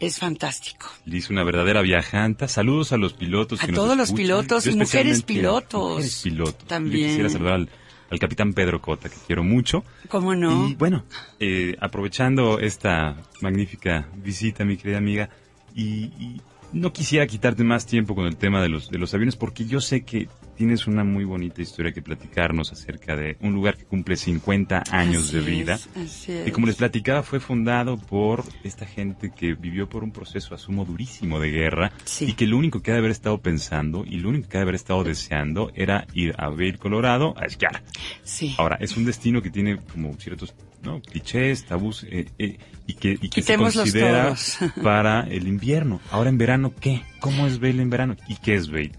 [0.00, 0.86] es fantástico.
[1.04, 2.48] Dice una verdadera viajanta.
[2.48, 3.62] Saludos a los pilotos.
[3.62, 5.90] A que nos todos los pilotos y mujeres pilotos.
[5.90, 6.66] Mujeres pilotos.
[6.66, 7.02] También.
[7.02, 7.68] Yo quisiera saludar al,
[8.10, 9.84] al capitán Pedro Cota, que quiero mucho.
[10.08, 10.68] ¿Cómo no?
[10.68, 11.04] Y bueno,
[11.38, 15.28] eh, aprovechando esta magnífica visita, mi querida amiga,
[15.74, 16.40] y, y
[16.72, 19.80] no quisiera quitarte más tiempo con el tema de los, de los aviones, porque yo
[19.80, 24.14] sé que tienes una muy bonita historia que platicarnos acerca de un lugar que cumple
[24.16, 25.78] 50 años Así de es, vida.
[25.96, 26.78] así Y como les es.
[26.78, 31.92] platicaba, fue fundado por esta gente que vivió por un proceso, asumo, durísimo de guerra,
[32.04, 32.26] Sí.
[32.28, 34.60] y que lo único que ha de haber estado pensando y lo único que ha
[34.60, 37.82] de haber estado deseando era ir a Vail, Colorado, a esquiar.
[38.22, 38.54] Sí.
[38.58, 41.00] Ahora, es un destino que tiene como ciertos ¿no?
[41.00, 44.58] clichés, tabús, eh, eh, y que, y que se considera todos.
[44.82, 46.00] para el invierno.
[46.10, 47.02] Ahora, en verano, ¿qué?
[47.20, 48.16] ¿Cómo es Vail en verano?
[48.28, 48.92] ¿Y qué es Vail?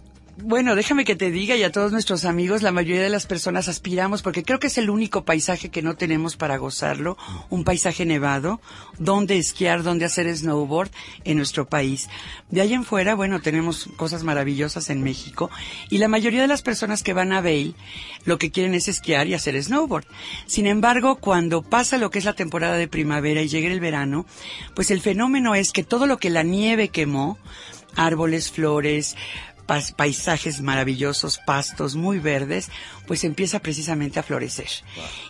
[0.44, 3.68] Bueno, déjame que te diga y a todos nuestros amigos, la mayoría de las personas
[3.68, 7.16] aspiramos, porque creo que es el único paisaje que no tenemos para gozarlo,
[7.52, 8.60] un paisaje nevado,
[8.98, 10.90] donde esquiar, donde hacer snowboard
[11.26, 12.10] en nuestro país.
[12.50, 15.52] De ahí en fuera, bueno, tenemos cosas maravillosas en México
[15.92, 17.76] y la mayoría de las personas que van a Vail
[18.26, 20.06] lo que quieren es esquiar y hacer snowboard.
[20.48, 24.26] Sin embargo, cuando pasa lo que es la temporada de primavera y llega el verano,
[24.74, 27.38] pues el fenómeno es que todo lo que la nieve quemó,
[27.96, 29.16] árboles, flores,
[29.96, 32.70] paisajes maravillosos, pastos muy verdes,
[33.08, 34.70] pues empieza precisamente a florecer.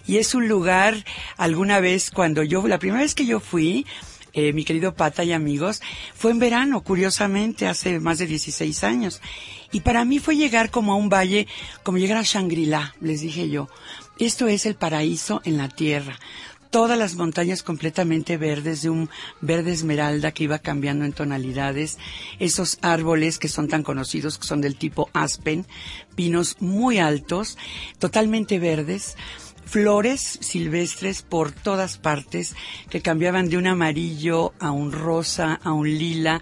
[0.08, 1.06] Y es un lugar,
[1.38, 3.86] alguna vez cuando yo, la primera vez que yo fui,
[4.34, 5.82] eh, mi querido Pata y amigos,
[6.16, 9.22] fue en verano, curiosamente, hace más de 16 años.
[9.72, 11.48] Y para mí fue llegar como a un valle,
[11.84, 13.68] como llegar a Shangri-La, les dije yo.
[14.20, 16.20] Esto es el paraíso en la tierra
[16.72, 19.10] todas las montañas completamente verdes, de un
[19.42, 22.00] verde esmeralda que iba cambiando en tonalidades,
[22.40, 25.68] esos árboles que son tan conocidos, que son del tipo aspen,
[26.16, 27.58] pinos muy altos,
[28.00, 29.18] totalmente verdes,
[29.66, 32.56] flores silvestres por todas partes
[32.90, 36.42] que cambiaban de un amarillo a un rosa, a un lila,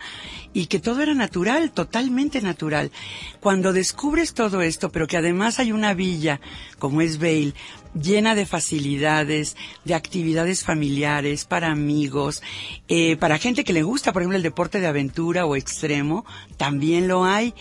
[0.51, 2.91] y que todo era natural, totalmente natural.
[3.39, 6.41] Cuando descubres todo esto, pero que además hay una villa,
[6.79, 7.53] como es Vail,
[7.93, 12.41] llena de facilidades, de actividades familiares, para amigos,
[12.87, 16.25] eh, para gente que le gusta, por ejemplo, el deporte de aventura o extremo,
[16.57, 17.53] también lo hay.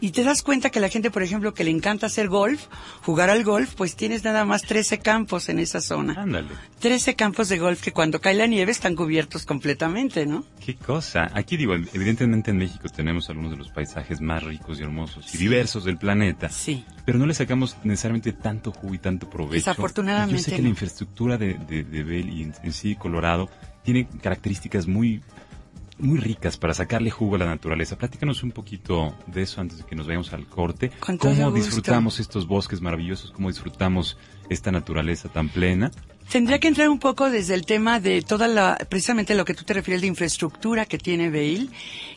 [0.00, 2.66] Y te das cuenta que la gente, por ejemplo, que le encanta hacer golf,
[3.02, 6.14] jugar al golf, pues tienes nada más 13 campos en esa zona.
[6.16, 6.48] Ándale.
[6.80, 10.44] 13 campos de golf que cuando cae la nieve están cubiertos completamente, ¿no?
[10.64, 11.30] Qué cosa.
[11.34, 15.38] Aquí digo, evidentemente en México tenemos algunos de los paisajes más ricos y hermosos y
[15.38, 16.48] diversos del planeta.
[16.48, 16.84] Sí.
[17.04, 19.73] Pero no le sacamos necesariamente tanto jugo y tanto provecho.
[19.76, 20.64] Desafortunadamente Yo sé que no.
[20.64, 23.48] la infraestructura de, de, de Vail y en, en sí Colorado
[23.82, 25.20] tiene características muy,
[25.98, 27.96] muy ricas para sacarle jugo a la naturaleza.
[27.96, 30.90] Platícanos un poquito de eso antes de que nos vayamos al corte.
[31.00, 33.30] Con ¿Cómo disfrutamos estos bosques maravillosos?
[33.30, 34.16] ¿Cómo disfrutamos
[34.48, 35.90] esta naturaleza tan plena?
[36.30, 39.62] Tendría que entrar un poco desde el tema de toda la, precisamente lo que tú
[39.62, 41.70] te refieres de infraestructura que tiene Vail,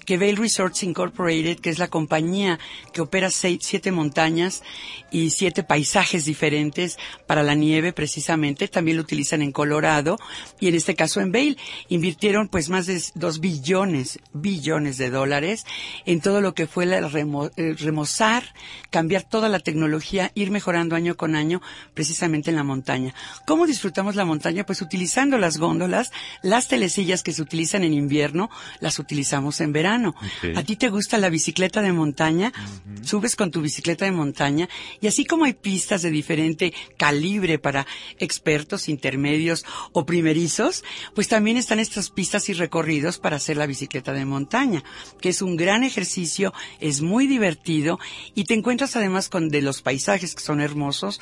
[0.08, 2.58] que Vail Resorts Incorporated, que es la compañía
[2.94, 4.64] que opera seis, siete montañas
[5.12, 6.98] y siete paisajes diferentes
[7.28, 10.18] para la nieve precisamente, también lo utilizan en Colorado
[10.60, 11.60] y en este caso en Vail.
[11.90, 15.66] Invirtieron pues más de dos billones, billones de dólares
[16.08, 18.56] en todo lo que fue la remo- eh, remozar,
[18.90, 21.62] cambiar toda la tecnología, ir mejorando año con año
[21.94, 23.14] precisamente en la montaña.
[23.46, 23.68] ¿Cómo
[23.98, 24.64] disfrutamos la montaña?
[24.64, 26.12] Pues utilizando las góndolas,
[26.44, 30.14] las telesillas que se utilizan en invierno, las utilizamos en verano.
[30.56, 32.54] ¿A ti te gusta la bicicleta de montaña?
[33.02, 34.70] Subes con tu bicicleta de montaña
[35.02, 37.88] y así como hay pistas de diferente calibre para
[38.20, 40.84] expertos, intermedios o primerizos,
[41.16, 44.84] pues también están estas pistas y recorridos para hacer la bicicleta de montaña,
[45.22, 47.98] que es un gran ejercicio, es muy divertido
[48.36, 51.20] y te encuentras además con de los paisajes que son hermosos,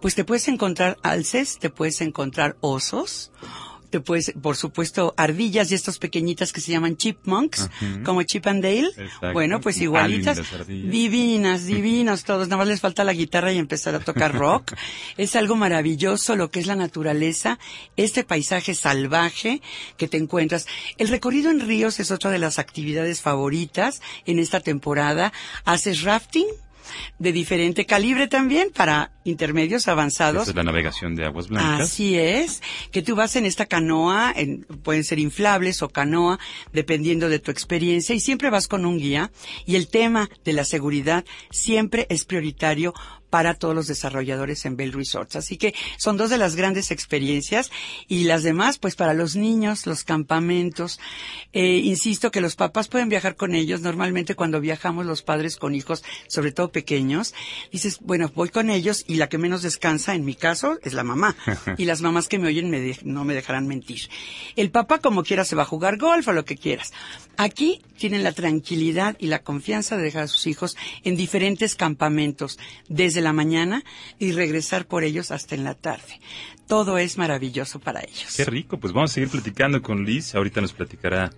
[0.00, 3.32] pues te puedes encontrar alces, te puedes encontrar osos,
[3.90, 7.70] te puedes, por supuesto, ardillas y estos pequeñitas que se llaman chipmunks,
[8.04, 8.88] como Chip and Dale.
[8.88, 9.32] Exacto.
[9.32, 12.48] Bueno, pues igualitas, divinas, divinos todos.
[12.48, 14.74] Nada más les falta la guitarra y empezar a tocar rock.
[15.16, 17.58] es algo maravilloso lo que es la naturaleza,
[17.96, 19.62] este paisaje salvaje
[19.96, 20.66] que te encuentras.
[20.98, 25.32] El recorrido en ríos es otra de las actividades favoritas en esta temporada.
[25.64, 26.46] Haces rafting
[27.18, 30.42] de diferente calibre también para intermedios avanzados.
[30.42, 31.80] Esa es la navegación de aguas blancas.
[31.80, 36.38] Así es, que tú vas en esta canoa, en, pueden ser inflables o canoa,
[36.72, 39.30] dependiendo de tu experiencia, y siempre vas con un guía,
[39.66, 42.94] y el tema de la seguridad siempre es prioritario
[43.30, 45.36] para todos los desarrolladores en Bell Resorts.
[45.36, 47.70] Así que son dos de las grandes experiencias
[48.06, 50.98] y las demás, pues para los niños, los campamentos.
[51.52, 53.80] Eh, insisto que los papás pueden viajar con ellos.
[53.80, 57.34] Normalmente cuando viajamos los padres con hijos, sobre todo pequeños,
[57.70, 61.04] dices, bueno, voy con ellos y la que menos descansa, en mi caso, es la
[61.04, 61.36] mamá.
[61.78, 64.08] y las mamás que me oyen me no me dejarán mentir.
[64.56, 66.92] El papá como quiera se va a jugar golf o lo que quieras.
[67.36, 72.58] Aquí tienen la tranquilidad y la confianza de dejar a sus hijos en diferentes campamentos,
[72.88, 73.84] desde la mañana
[74.18, 76.20] y regresar por ellos hasta en la tarde.
[76.66, 78.34] Todo es maravilloso para ellos.
[78.36, 80.34] Qué rico, pues vamos a seguir platicando con Liz.
[80.34, 81.30] Ahorita nos platicará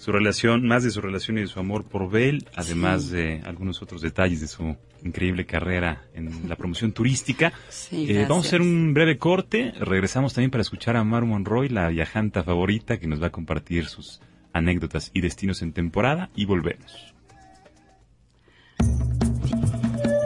[0.00, 3.82] su relación, más de su relación y de su amor por Bell, además de algunos
[3.82, 4.74] otros detalles de su
[5.04, 7.52] increíble carrera en la promoción turística.
[7.92, 9.74] Eh, vamos a hacer un breve corte.
[9.78, 13.88] Regresamos también para escuchar a Mar Monroy, la viajanta favorita, que nos va a compartir
[13.88, 14.22] sus
[14.54, 17.14] anécdotas y destinos en temporada y volvemos.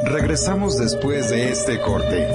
[0.05, 2.29] Regresamos después de este corte.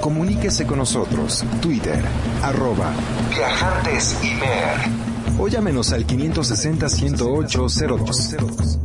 [0.00, 2.02] Comuníquese con nosotros, Twitter,
[2.42, 2.94] arroba
[3.36, 5.07] Viajantes Mer.
[5.40, 8.78] O llámenos al 560-108-02.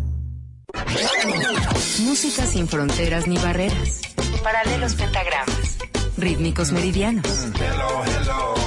[2.06, 4.02] Música sin fronteras ni barreras.
[4.44, 5.80] Paralelos pentagramas.
[6.18, 7.48] Rítmicos meridianos.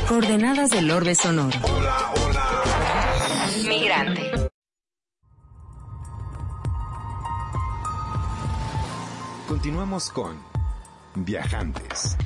[0.09, 1.57] Coordenadas del orbe sonoro.
[3.69, 4.33] Migrante.
[9.47, 10.37] Continuamos con
[11.15, 12.17] Viajantes.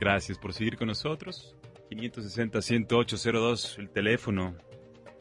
[0.00, 1.54] Gracias por seguir con nosotros.
[1.90, 4.54] 560-10802, el teléfono,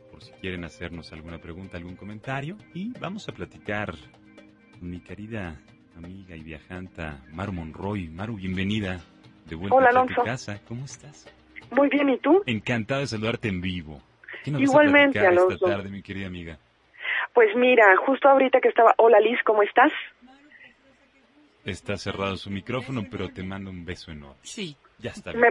[0.09, 2.55] por si quieren hacernos alguna pregunta, algún comentario.
[2.73, 3.93] Y vamos a platicar
[4.71, 5.59] con mi querida
[5.97, 8.07] amiga y viajanta Maru Monroy.
[8.07, 9.01] Maru, bienvenida
[9.47, 10.61] de vuelta a tu casa.
[10.65, 11.27] ¿Cómo estás?
[11.71, 12.41] Muy bien, ¿y tú?
[12.45, 14.01] Encantado de saludarte en vivo.
[14.45, 16.57] Igualmente, a, esta tarde, mi querida amiga?
[17.33, 18.93] Pues mira, justo ahorita que estaba...
[18.97, 19.91] Hola Liz, ¿cómo estás?
[21.65, 24.39] Está cerrado su micrófono, pero te mando un beso enorme.
[24.43, 24.75] Sí.
[24.99, 25.33] Ya está.
[25.33, 25.49] Me,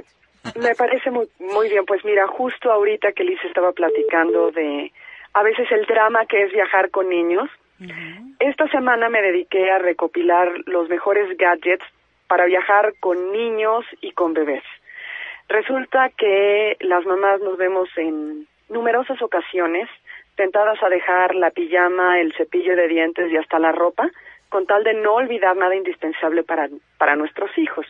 [0.61, 1.85] me parece muy, muy bien.
[1.87, 4.93] Pues mira, justo ahorita que Liz estaba platicando de
[5.35, 7.49] a veces el drama que es viajar con niños,
[8.41, 11.85] esta semana me dediqué a recopilar los mejores gadgets
[12.27, 14.65] para viajar con niños y con bebés.
[15.49, 19.89] Resulta que las mamás nos vemos en numerosas ocasiones
[20.35, 24.11] tentadas a dejar la pijama, el cepillo de dientes y hasta la ropa,
[24.49, 26.69] con tal de no olvidar nada indispensable para,
[26.99, 27.87] para nuestros hijos.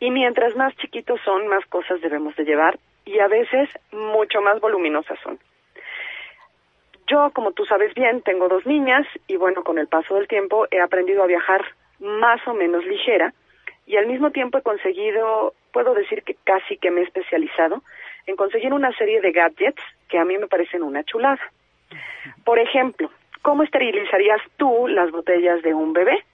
[0.00, 4.60] Y mientras más chiquitos son, más cosas debemos de llevar y a veces mucho más
[4.60, 5.38] voluminosas son.
[7.08, 10.66] Yo, como tú sabes bien, tengo dos niñas y bueno, con el paso del tiempo
[10.70, 11.64] he aprendido a viajar
[12.00, 13.32] más o menos ligera
[13.86, 17.82] y al mismo tiempo he conseguido, puedo decir que casi que me he especializado
[18.26, 21.40] en conseguir una serie de gadgets que a mí me parecen una chulada.
[22.44, 23.10] Por ejemplo,
[23.46, 26.24] ¿cómo esterilizarías tú las botellas de un bebé?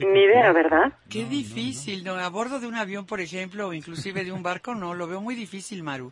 [0.00, 0.94] Ni idea, ¿verdad?
[1.08, 2.14] Qué difícil, ¿no?
[2.16, 5.20] A bordo de un avión, por ejemplo, o inclusive de un barco, no, lo veo
[5.20, 6.10] muy difícil, Maru.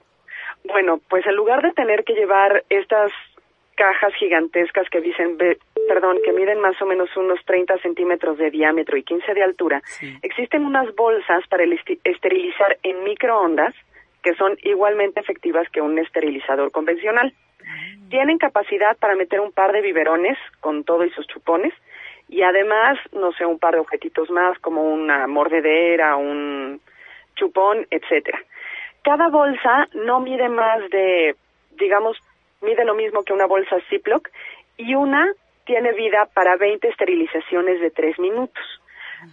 [0.62, 3.10] Bueno, pues en lugar de tener que llevar estas
[3.74, 5.36] cajas gigantescas que dicen,
[5.88, 9.82] perdón, que miden más o menos unos 30 centímetros de diámetro y 15 de altura,
[10.22, 11.64] existen unas bolsas para
[12.04, 13.74] esterilizar en microondas
[14.22, 17.34] que son igualmente efectivas que un esterilizador convencional.
[17.64, 18.08] Mm.
[18.08, 21.72] Tienen capacidad para meter un par de biberones con todo y sus chupones
[22.28, 26.80] y además, no sé, un par de objetitos más como una mordedera, un
[27.36, 28.38] chupón, etcétera.
[29.02, 31.36] Cada bolsa no mide más de,
[31.78, 32.16] digamos,
[32.62, 34.30] mide lo mismo que una bolsa Ziploc
[34.76, 35.30] y una
[35.66, 38.64] tiene vida para 20 esterilizaciones de 3 minutos.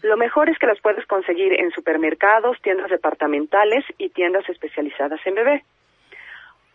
[0.03, 5.35] Lo mejor es que las puedes conseguir en supermercados, tiendas departamentales y tiendas especializadas en
[5.35, 5.63] bebé.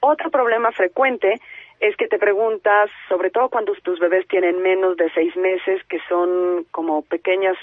[0.01, 1.41] Otro problema frecuente
[1.81, 6.01] es que te preguntas, sobre todo cuando tus bebés tienen menos de seis meses, que
[6.09, 7.57] son como pequeñas,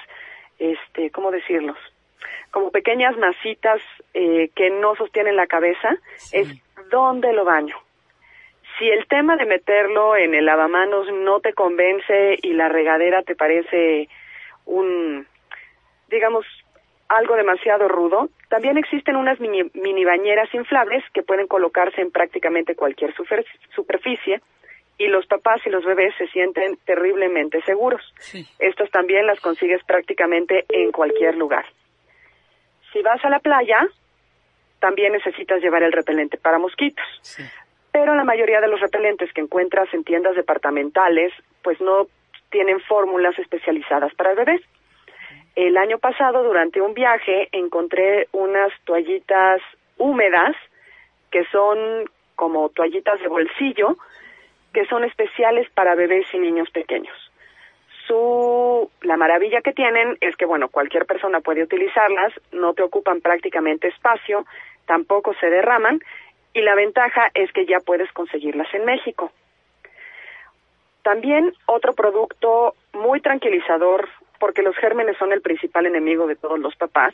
[0.60, 1.78] este, ¿cómo decirlos?
[2.52, 3.82] Como pequeñas masitas
[4.14, 5.98] eh, que no sostienen la cabeza,
[6.32, 6.48] es
[6.90, 7.76] ¿dónde lo baño?
[8.78, 13.36] Si el tema de meterlo en el lavamanos no te convence y la regadera te
[13.36, 14.10] parece
[14.66, 15.28] un,
[16.10, 16.46] digamos,
[17.18, 23.14] algo demasiado rudo, también existen unas mini, bañeras inflables que pueden colocarse en prácticamente cualquier
[23.76, 24.42] superficie
[24.98, 28.02] y los papás y los bebés se sienten terriblemente seguros.
[28.60, 31.66] Estas también las consigues prácticamente en cualquier lugar.
[32.92, 33.88] Si vas a la playa,
[34.80, 37.06] también necesitas llevar el repelente para mosquitos.
[37.92, 42.08] pero la mayoría de los repelentes que encuentras en tiendas departamentales pues no
[42.50, 44.62] tienen fórmulas especializadas para bebés.
[45.56, 49.62] El año pasado, durante un viaje, encontré unas toallitas
[49.98, 50.56] húmedas
[51.30, 53.98] que son como toallitas de bolsillo,
[54.74, 57.16] que son especiales para bebés y niños pequeños.
[58.08, 63.22] Su, la maravilla que tienen es que, bueno, cualquier persona puede utilizarlas, no te ocupan
[63.22, 64.46] prácticamente espacio,
[64.86, 66.02] tampoco se derraman,
[66.54, 69.32] y la ventaja es que ya puedes conseguirlas en México.
[71.04, 74.10] También otro producto muy tranquilizador,
[74.44, 77.14] porque los gérmenes son el principal enemigo de todos los papás,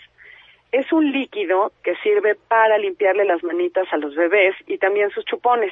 [0.72, 5.26] es un líquido que sirve para limpiarle las manitas a los bebés y también sus
[5.26, 5.72] chupones.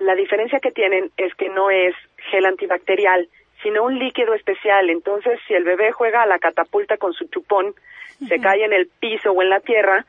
[0.00, 1.94] La diferencia que tienen es que no es
[2.32, 3.28] gel antibacterial,
[3.62, 4.90] sino un líquido especial.
[4.90, 7.72] Entonces, si el bebé juega a la catapulta con su chupón,
[8.26, 10.04] se cae en el piso o en la tierra,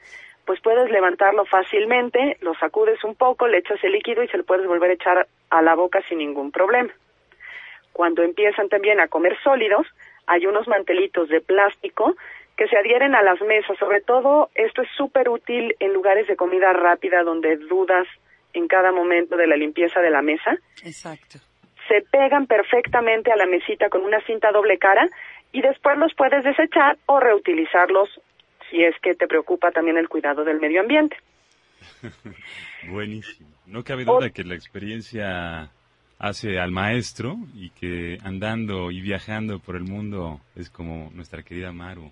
[0.48, 4.46] pues puedes levantarlo fácilmente, lo sacudes un poco, le echas el líquido y se lo
[4.46, 6.90] puedes volver a echar a la boca sin ningún problema.
[7.94, 9.86] Cuando empiezan también a comer sólidos,
[10.28, 12.16] hay unos mantelitos de plástico
[12.58, 13.78] que se adhieren a las mesas.
[13.78, 18.08] Sobre todo, esto es súper útil en lugares de comida rápida donde dudas
[18.54, 20.58] en cada momento de la limpieza de la mesa.
[20.84, 21.40] Exacto.
[21.88, 25.08] Se pegan perfectamente a la mesita con una cinta doble cara
[25.52, 28.10] y después los puedes desechar o reutilizarlos
[28.70, 31.18] si es que te preocupa también el cuidado del medio ambiente.
[32.90, 33.50] Buenísimo.
[33.66, 35.72] No cabe duda que la experiencia
[36.22, 41.72] hace al maestro y que andando y viajando por el mundo es como nuestra querida
[41.72, 42.12] Maru.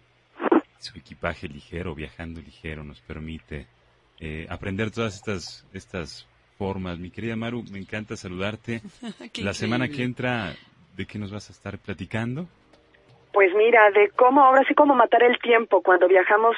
[0.80, 3.68] Su equipaje ligero, viajando ligero, nos permite
[4.20, 6.98] eh, aprender todas estas, estas formas.
[6.98, 8.82] Mi querida Maru, me encanta saludarte.
[9.44, 10.54] la semana que entra,
[10.98, 12.48] ¿de qué nos vas a estar platicando?
[13.32, 16.56] Pues mira, de cómo, ahora sí, cómo matar el tiempo cuando viajamos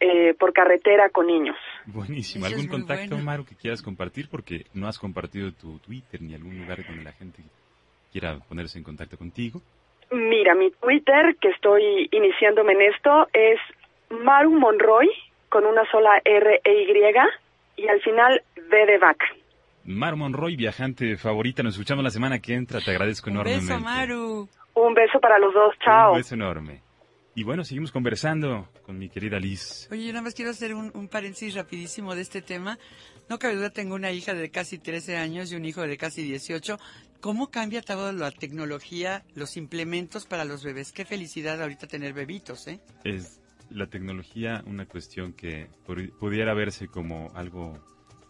[0.00, 1.56] eh, por carretera con niños.
[1.92, 2.44] Buenísimo.
[2.44, 4.28] ¿Algún contacto, Maru, que quieras compartir?
[4.28, 7.42] Porque no has compartido tu Twitter ni algún lugar donde la gente
[8.12, 9.62] quiera ponerse en contacto contigo.
[10.10, 13.58] Mira, mi Twitter, que estoy iniciándome en esto, es
[14.10, 15.08] Maru Monroy,
[15.48, 19.26] con una sola R e Y, y al final B de vaca.
[19.84, 23.72] Maru Monroy, viajante favorita, nos escuchamos la semana que entra, te agradezco enormemente.
[23.72, 24.48] Beso, Maru.
[24.74, 26.12] Un beso para los dos, chao.
[26.12, 26.82] Un beso enorme.
[27.38, 29.86] Y bueno, seguimos conversando con mi querida Liz.
[29.92, 32.80] Oye, yo nada más quiero hacer un, un, paréntesis rapidísimo de este tema.
[33.28, 36.24] No cabe duda, tengo una hija de casi 13 años y un hijo de casi
[36.24, 36.80] 18.
[37.20, 40.90] ¿Cómo cambia toda la tecnología, los implementos para los bebés?
[40.90, 42.80] Qué felicidad ahorita tener bebitos, ¿eh?
[43.04, 45.68] Es la tecnología una cuestión que
[46.18, 47.78] pudiera verse como algo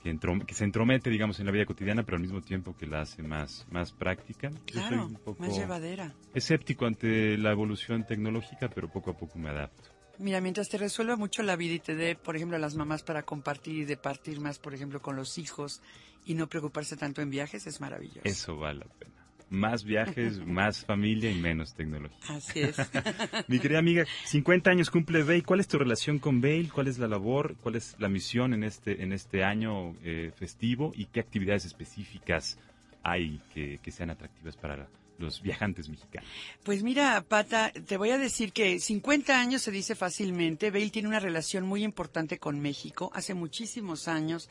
[0.03, 3.23] que, se entromete, digamos, en la vida cotidiana, pero al mismo tiempo que la hace
[3.23, 4.51] más, más práctica.
[4.67, 6.15] Claro, más llevadera.
[6.35, 9.91] Escéptico ante la evolución tecnológica, pero poco a poco me adapto.
[10.19, 13.03] Mira, mientras te resuelva mucho la vida y te dé, por ejemplo, a las mamás
[13.03, 15.81] para compartir y departir más, por ejemplo, con los hijos
[16.25, 18.23] y no preocuparse tanto en viajes, es maravilloso.
[18.25, 19.18] Eso vale la pena
[19.51, 22.19] más viajes, más familia y menos tecnología.
[22.29, 22.77] Así es.
[23.49, 25.43] Mi querida amiga, 50 años cumple Bale.
[25.43, 26.69] ¿Cuál es tu relación con Bale?
[26.73, 27.57] ¿Cuál es la labor?
[27.63, 30.93] ¿Cuál es la misión en este, en este año eh, festivo?
[30.95, 32.59] ¿Y qué actividades específicas
[33.03, 34.89] hay que, que sean atractivas para
[35.19, 36.29] los viajantes mexicanos?
[36.63, 40.71] Pues mira, Pata, te voy a decir que 50 años se dice fácilmente.
[40.71, 43.11] Bale tiene una relación muy importante con México.
[43.15, 44.49] Hace muchísimos años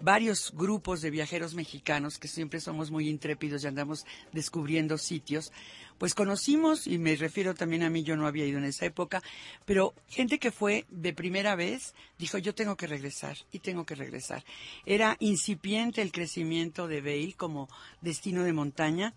[0.00, 5.52] varios grupos de viajeros mexicanos que siempre somos muy intrépidos y andamos descubriendo sitios,
[5.98, 9.22] pues conocimos, y me refiero también a mí, yo no había ido en esa época,
[9.64, 13.94] pero gente que fue de primera vez dijo yo tengo que regresar y tengo que
[13.94, 14.44] regresar.
[14.86, 17.68] Era incipiente el crecimiento de Bale como
[18.00, 19.14] destino de montaña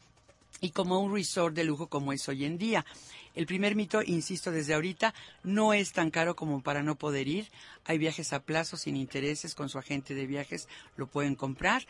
[0.61, 2.85] y como un resort de lujo como es hoy en día.
[3.37, 5.13] El primer mito, insisto desde ahorita,
[5.43, 7.47] no es tan caro como para no poder ir.
[7.85, 11.85] Hay viajes a plazo sin intereses, con su agente de viajes lo pueden comprar.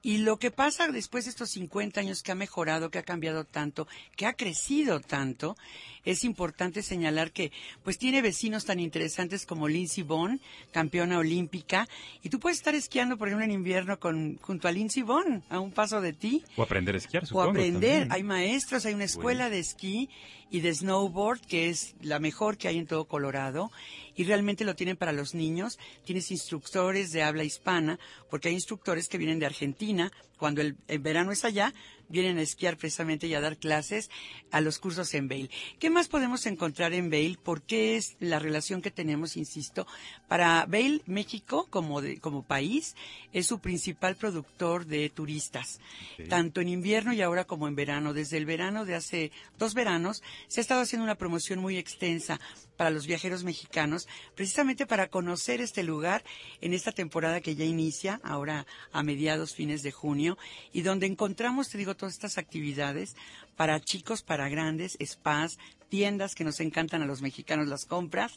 [0.00, 3.42] Y lo que pasa después de estos 50 años que ha mejorado, que ha cambiado
[3.42, 5.56] tanto, que ha crecido tanto,
[6.04, 7.50] es importante señalar que
[7.82, 10.40] pues tiene vecinos tan interesantes como Lindsey Vonn,
[10.70, 11.88] campeona olímpica,
[12.22, 15.58] y tú puedes estar esquiando, por ejemplo, en invierno con, junto a Lindsey Vonn, a
[15.58, 16.44] un paso de ti.
[16.56, 17.48] O aprender a esquiar, supongo.
[17.48, 18.06] O aprender.
[18.10, 20.08] Hay maestros, hay una escuela de esquí
[20.52, 23.72] y de snowboard, que es la mejor que hay en todo Colorado,
[24.14, 25.78] y realmente lo tienen para los niños.
[26.04, 27.98] Tienes instructores de habla hispana,
[28.28, 31.72] porque hay instructores que vienen de Argentina, cuando el, verano es allá,
[32.08, 34.10] vienen a esquiar precisamente y a dar clases
[34.50, 35.50] a los cursos en Vail.
[35.78, 37.38] ¿Qué más podemos encontrar en Vail?
[37.38, 39.86] ¿Por qué es la relación que tenemos, insisto?
[40.28, 42.94] Para Vail, México como, como país
[43.32, 45.80] es su principal productor de turistas,
[46.28, 48.12] tanto en invierno y ahora como en verano.
[48.12, 52.40] Desde el verano de hace dos veranos se ha estado haciendo una promoción muy extensa
[52.82, 56.24] para los viajeros mexicanos, precisamente para conocer este lugar
[56.60, 60.36] en esta temporada que ya inicia, ahora a mediados, fines de junio,
[60.72, 63.14] y donde encontramos, te digo, todas estas actividades
[63.54, 65.60] para chicos, para grandes, spas,
[65.90, 68.36] tiendas que nos encantan a los mexicanos las compras,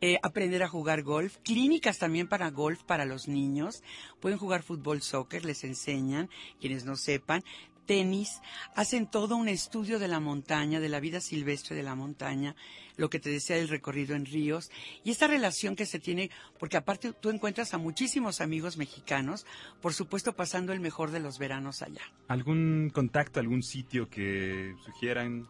[0.00, 3.84] eh, aprender a jugar golf, clínicas también para golf para los niños,
[4.18, 6.28] pueden jugar fútbol, soccer, les enseñan,
[6.58, 7.44] quienes no sepan,
[7.86, 8.40] tenis,
[8.74, 12.54] hacen todo un estudio de la montaña, de la vida silvestre de la montaña,
[12.96, 14.70] lo que te decía del recorrido en ríos,
[15.04, 19.46] y esta relación que se tiene, porque aparte tú encuentras a muchísimos amigos mexicanos,
[19.80, 22.02] por supuesto pasando el mejor de los veranos allá.
[22.28, 25.46] ¿Algún contacto, algún sitio que sugieran,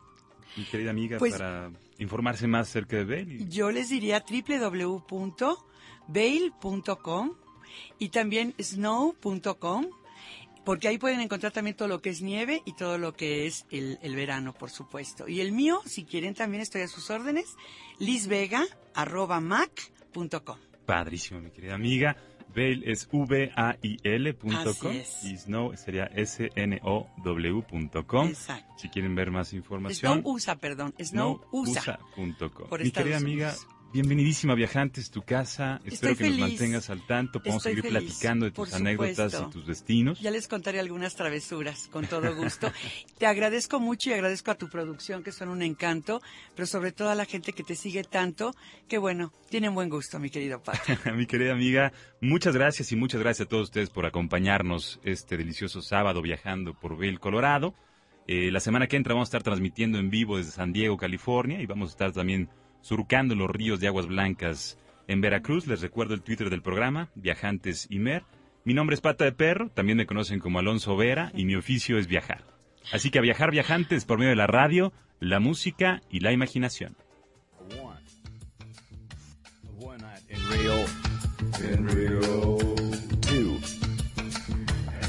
[0.57, 3.49] mi querida amiga, Pues- para informarse más acerca de Bell?
[3.49, 4.23] Yo les diría
[6.07, 7.31] www.bail.com
[7.99, 9.87] y también snow.com
[10.67, 13.67] porque ahí pueden encontrar también todo lo que es nieve y todo lo que es
[13.71, 15.29] el, el verano, por supuesto.
[15.29, 17.55] Y el mío, si quieren, también estoy a sus órdenes,
[18.01, 20.59] lisvega.mac.com.
[20.85, 22.17] Padrísimo, mi querida amiga.
[22.55, 25.25] Vail es V-A-I-L.com Así es.
[25.25, 28.29] y Snow sería S-N-O-W.com.
[28.29, 28.75] Exacto.
[28.77, 30.21] Si quieren ver más información.
[30.21, 32.01] Snow USA, perdón, Snow USA.
[32.69, 33.55] Por Mi querida amiga.
[33.97, 35.81] Bienvenidísima Viajantes, tu casa.
[35.87, 37.41] Espero que nos mantengas al tanto.
[37.41, 40.21] Podemos Estoy seguir feliz, platicando de tus anécdotas y tus destinos.
[40.21, 42.71] Ya les contaré algunas travesuras, con todo gusto.
[43.19, 46.21] te agradezco mucho y agradezco a tu producción, que son un encanto,
[46.55, 48.55] pero sobre todo a la gente que te sigue tanto,
[48.87, 50.79] que bueno, tienen buen gusto, mi querido Paco.
[51.15, 55.81] Mi querida amiga, muchas gracias y muchas gracias a todos ustedes por acompañarnos este delicioso
[55.81, 57.75] sábado viajando por Vail, Colorado.
[58.27, 61.63] Eh, la semana que entra vamos a estar transmitiendo en vivo desde San Diego, California,
[61.63, 62.51] y vamos a estar también
[62.87, 64.79] surcando los ríos de aguas blancas
[65.09, 65.67] en Veracruz.
[65.67, 68.23] Les recuerdo el Twitter del programa, Viajantes Imer.
[68.65, 71.99] Mi nombre es Pata de Perro, también me conocen como Alonso Vera, y mi oficio
[71.99, 72.45] es viajar.
[72.93, 76.97] Así que a viajar viajantes por medio de la radio, la música y la imaginación.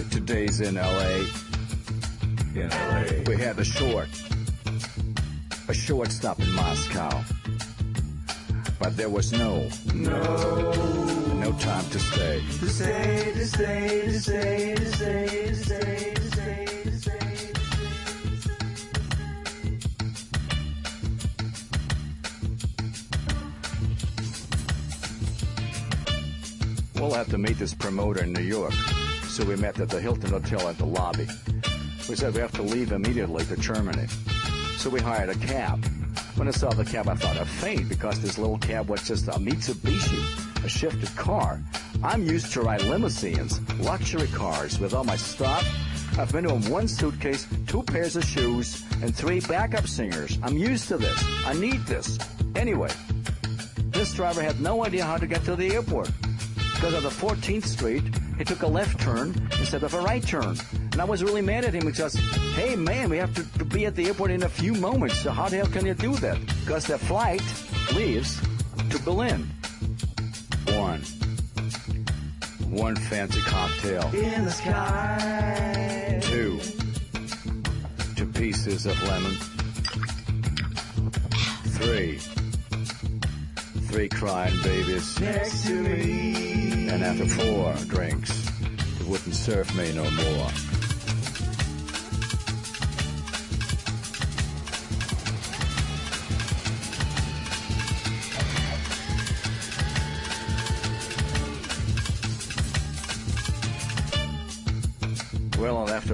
[0.10, 1.26] Today's in LA.
[2.56, 3.04] In LA.
[3.28, 4.10] We had a short.
[5.70, 7.37] A short stop in Moscow.
[8.80, 9.70] But there was no.
[9.94, 10.72] No.
[11.34, 12.42] No time to stay.
[12.60, 17.52] To stay, to stay, to stay, to stay, to stay, to stay.
[26.96, 28.74] We'll have to meet this promoter in New York.
[29.28, 31.28] So we met at the Hilton Hotel at the lobby.
[32.10, 34.08] We said we have to leave immediately to Germany.
[34.78, 35.84] So we hired a cab.
[36.38, 39.28] When I saw the cab, I thought I'd faint because this little cab was just
[39.28, 41.60] a Mitsubishi, a shifted car.
[42.04, 45.68] I'm used to ride limousines, luxury cars with all my stuff.
[46.20, 50.38] I've been on one suitcase, two pairs of shoes, and three backup singers.
[50.44, 51.24] I'm used to this.
[51.44, 52.20] I need this.
[52.56, 52.92] Anyway,
[53.88, 56.12] this driver had no idea how to get to the airport.
[56.76, 58.04] Because on the 14th Street,
[58.38, 60.56] he took a left turn instead of a right turn.
[60.98, 62.16] And I was really mad at him because,
[62.56, 65.20] hey man, we have to, to be at the airport in a few moments.
[65.20, 66.44] So how the hell can you do that?
[66.62, 67.44] Because the flight
[67.94, 68.42] leaves
[68.90, 69.48] to Berlin.
[70.66, 71.02] One.
[72.72, 74.10] One fancy cocktail.
[74.12, 76.20] In the sky.
[76.24, 76.60] Two.
[78.16, 79.36] Two pieces of lemon.
[81.78, 82.18] Three.
[83.86, 85.20] Three crying babies.
[85.20, 86.90] Next to me.
[86.90, 88.32] And after four drinks,
[89.00, 90.50] it wouldn't serve me no more.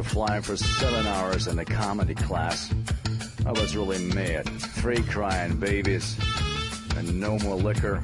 [0.04, 2.72] Flying for seven hours in the comedy class,
[3.46, 4.48] I was really mad.
[4.48, 6.18] Three crying babies,
[6.96, 8.04] and no more liquor,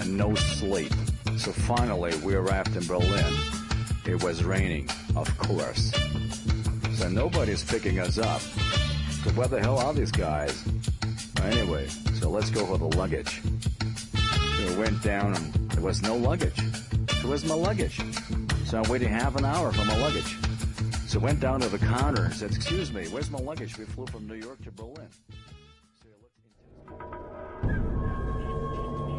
[0.00, 0.92] and no sleep.
[1.36, 3.34] So finally, we arrived in Berlin.
[4.06, 5.92] It was raining, of course.
[6.94, 8.40] So nobody's picking us up.
[8.40, 10.64] So where the hell are these guys?
[11.42, 13.42] Anyway, so let's go for the luggage.
[14.56, 16.56] So we went down and there was no luggage.
[17.20, 18.00] So where's my luggage?
[18.64, 20.34] So I'm waiting half an hour for my luggage.
[21.16, 23.78] So went down to the counter and said, excuse me, where's my luggage?
[23.78, 25.08] We flew from New York to Berlin.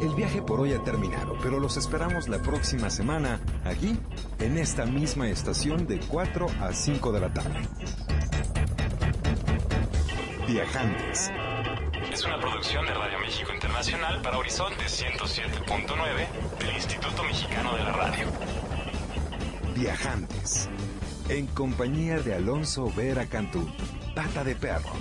[0.00, 3.98] El viaje por hoy ha terminado, pero los esperamos la próxima semana, aquí,
[4.38, 7.68] en esta misma estación de 4 a 5 de la tarde.
[10.46, 11.32] Viajantes.
[12.12, 17.92] Es una producción de Radio México Internacional para Horizonte 107.9 del Instituto Mexicano de la
[17.92, 18.26] Radio.
[19.74, 20.68] Viajantes.
[21.28, 23.68] En compañía de Alonso Vera Cantú,
[24.14, 24.92] Pata de Perro.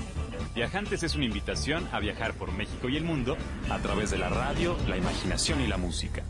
[0.54, 3.38] Viajantes es una invitación a viajar por México y el mundo
[3.70, 6.24] a través de la radio, la imaginación y la música.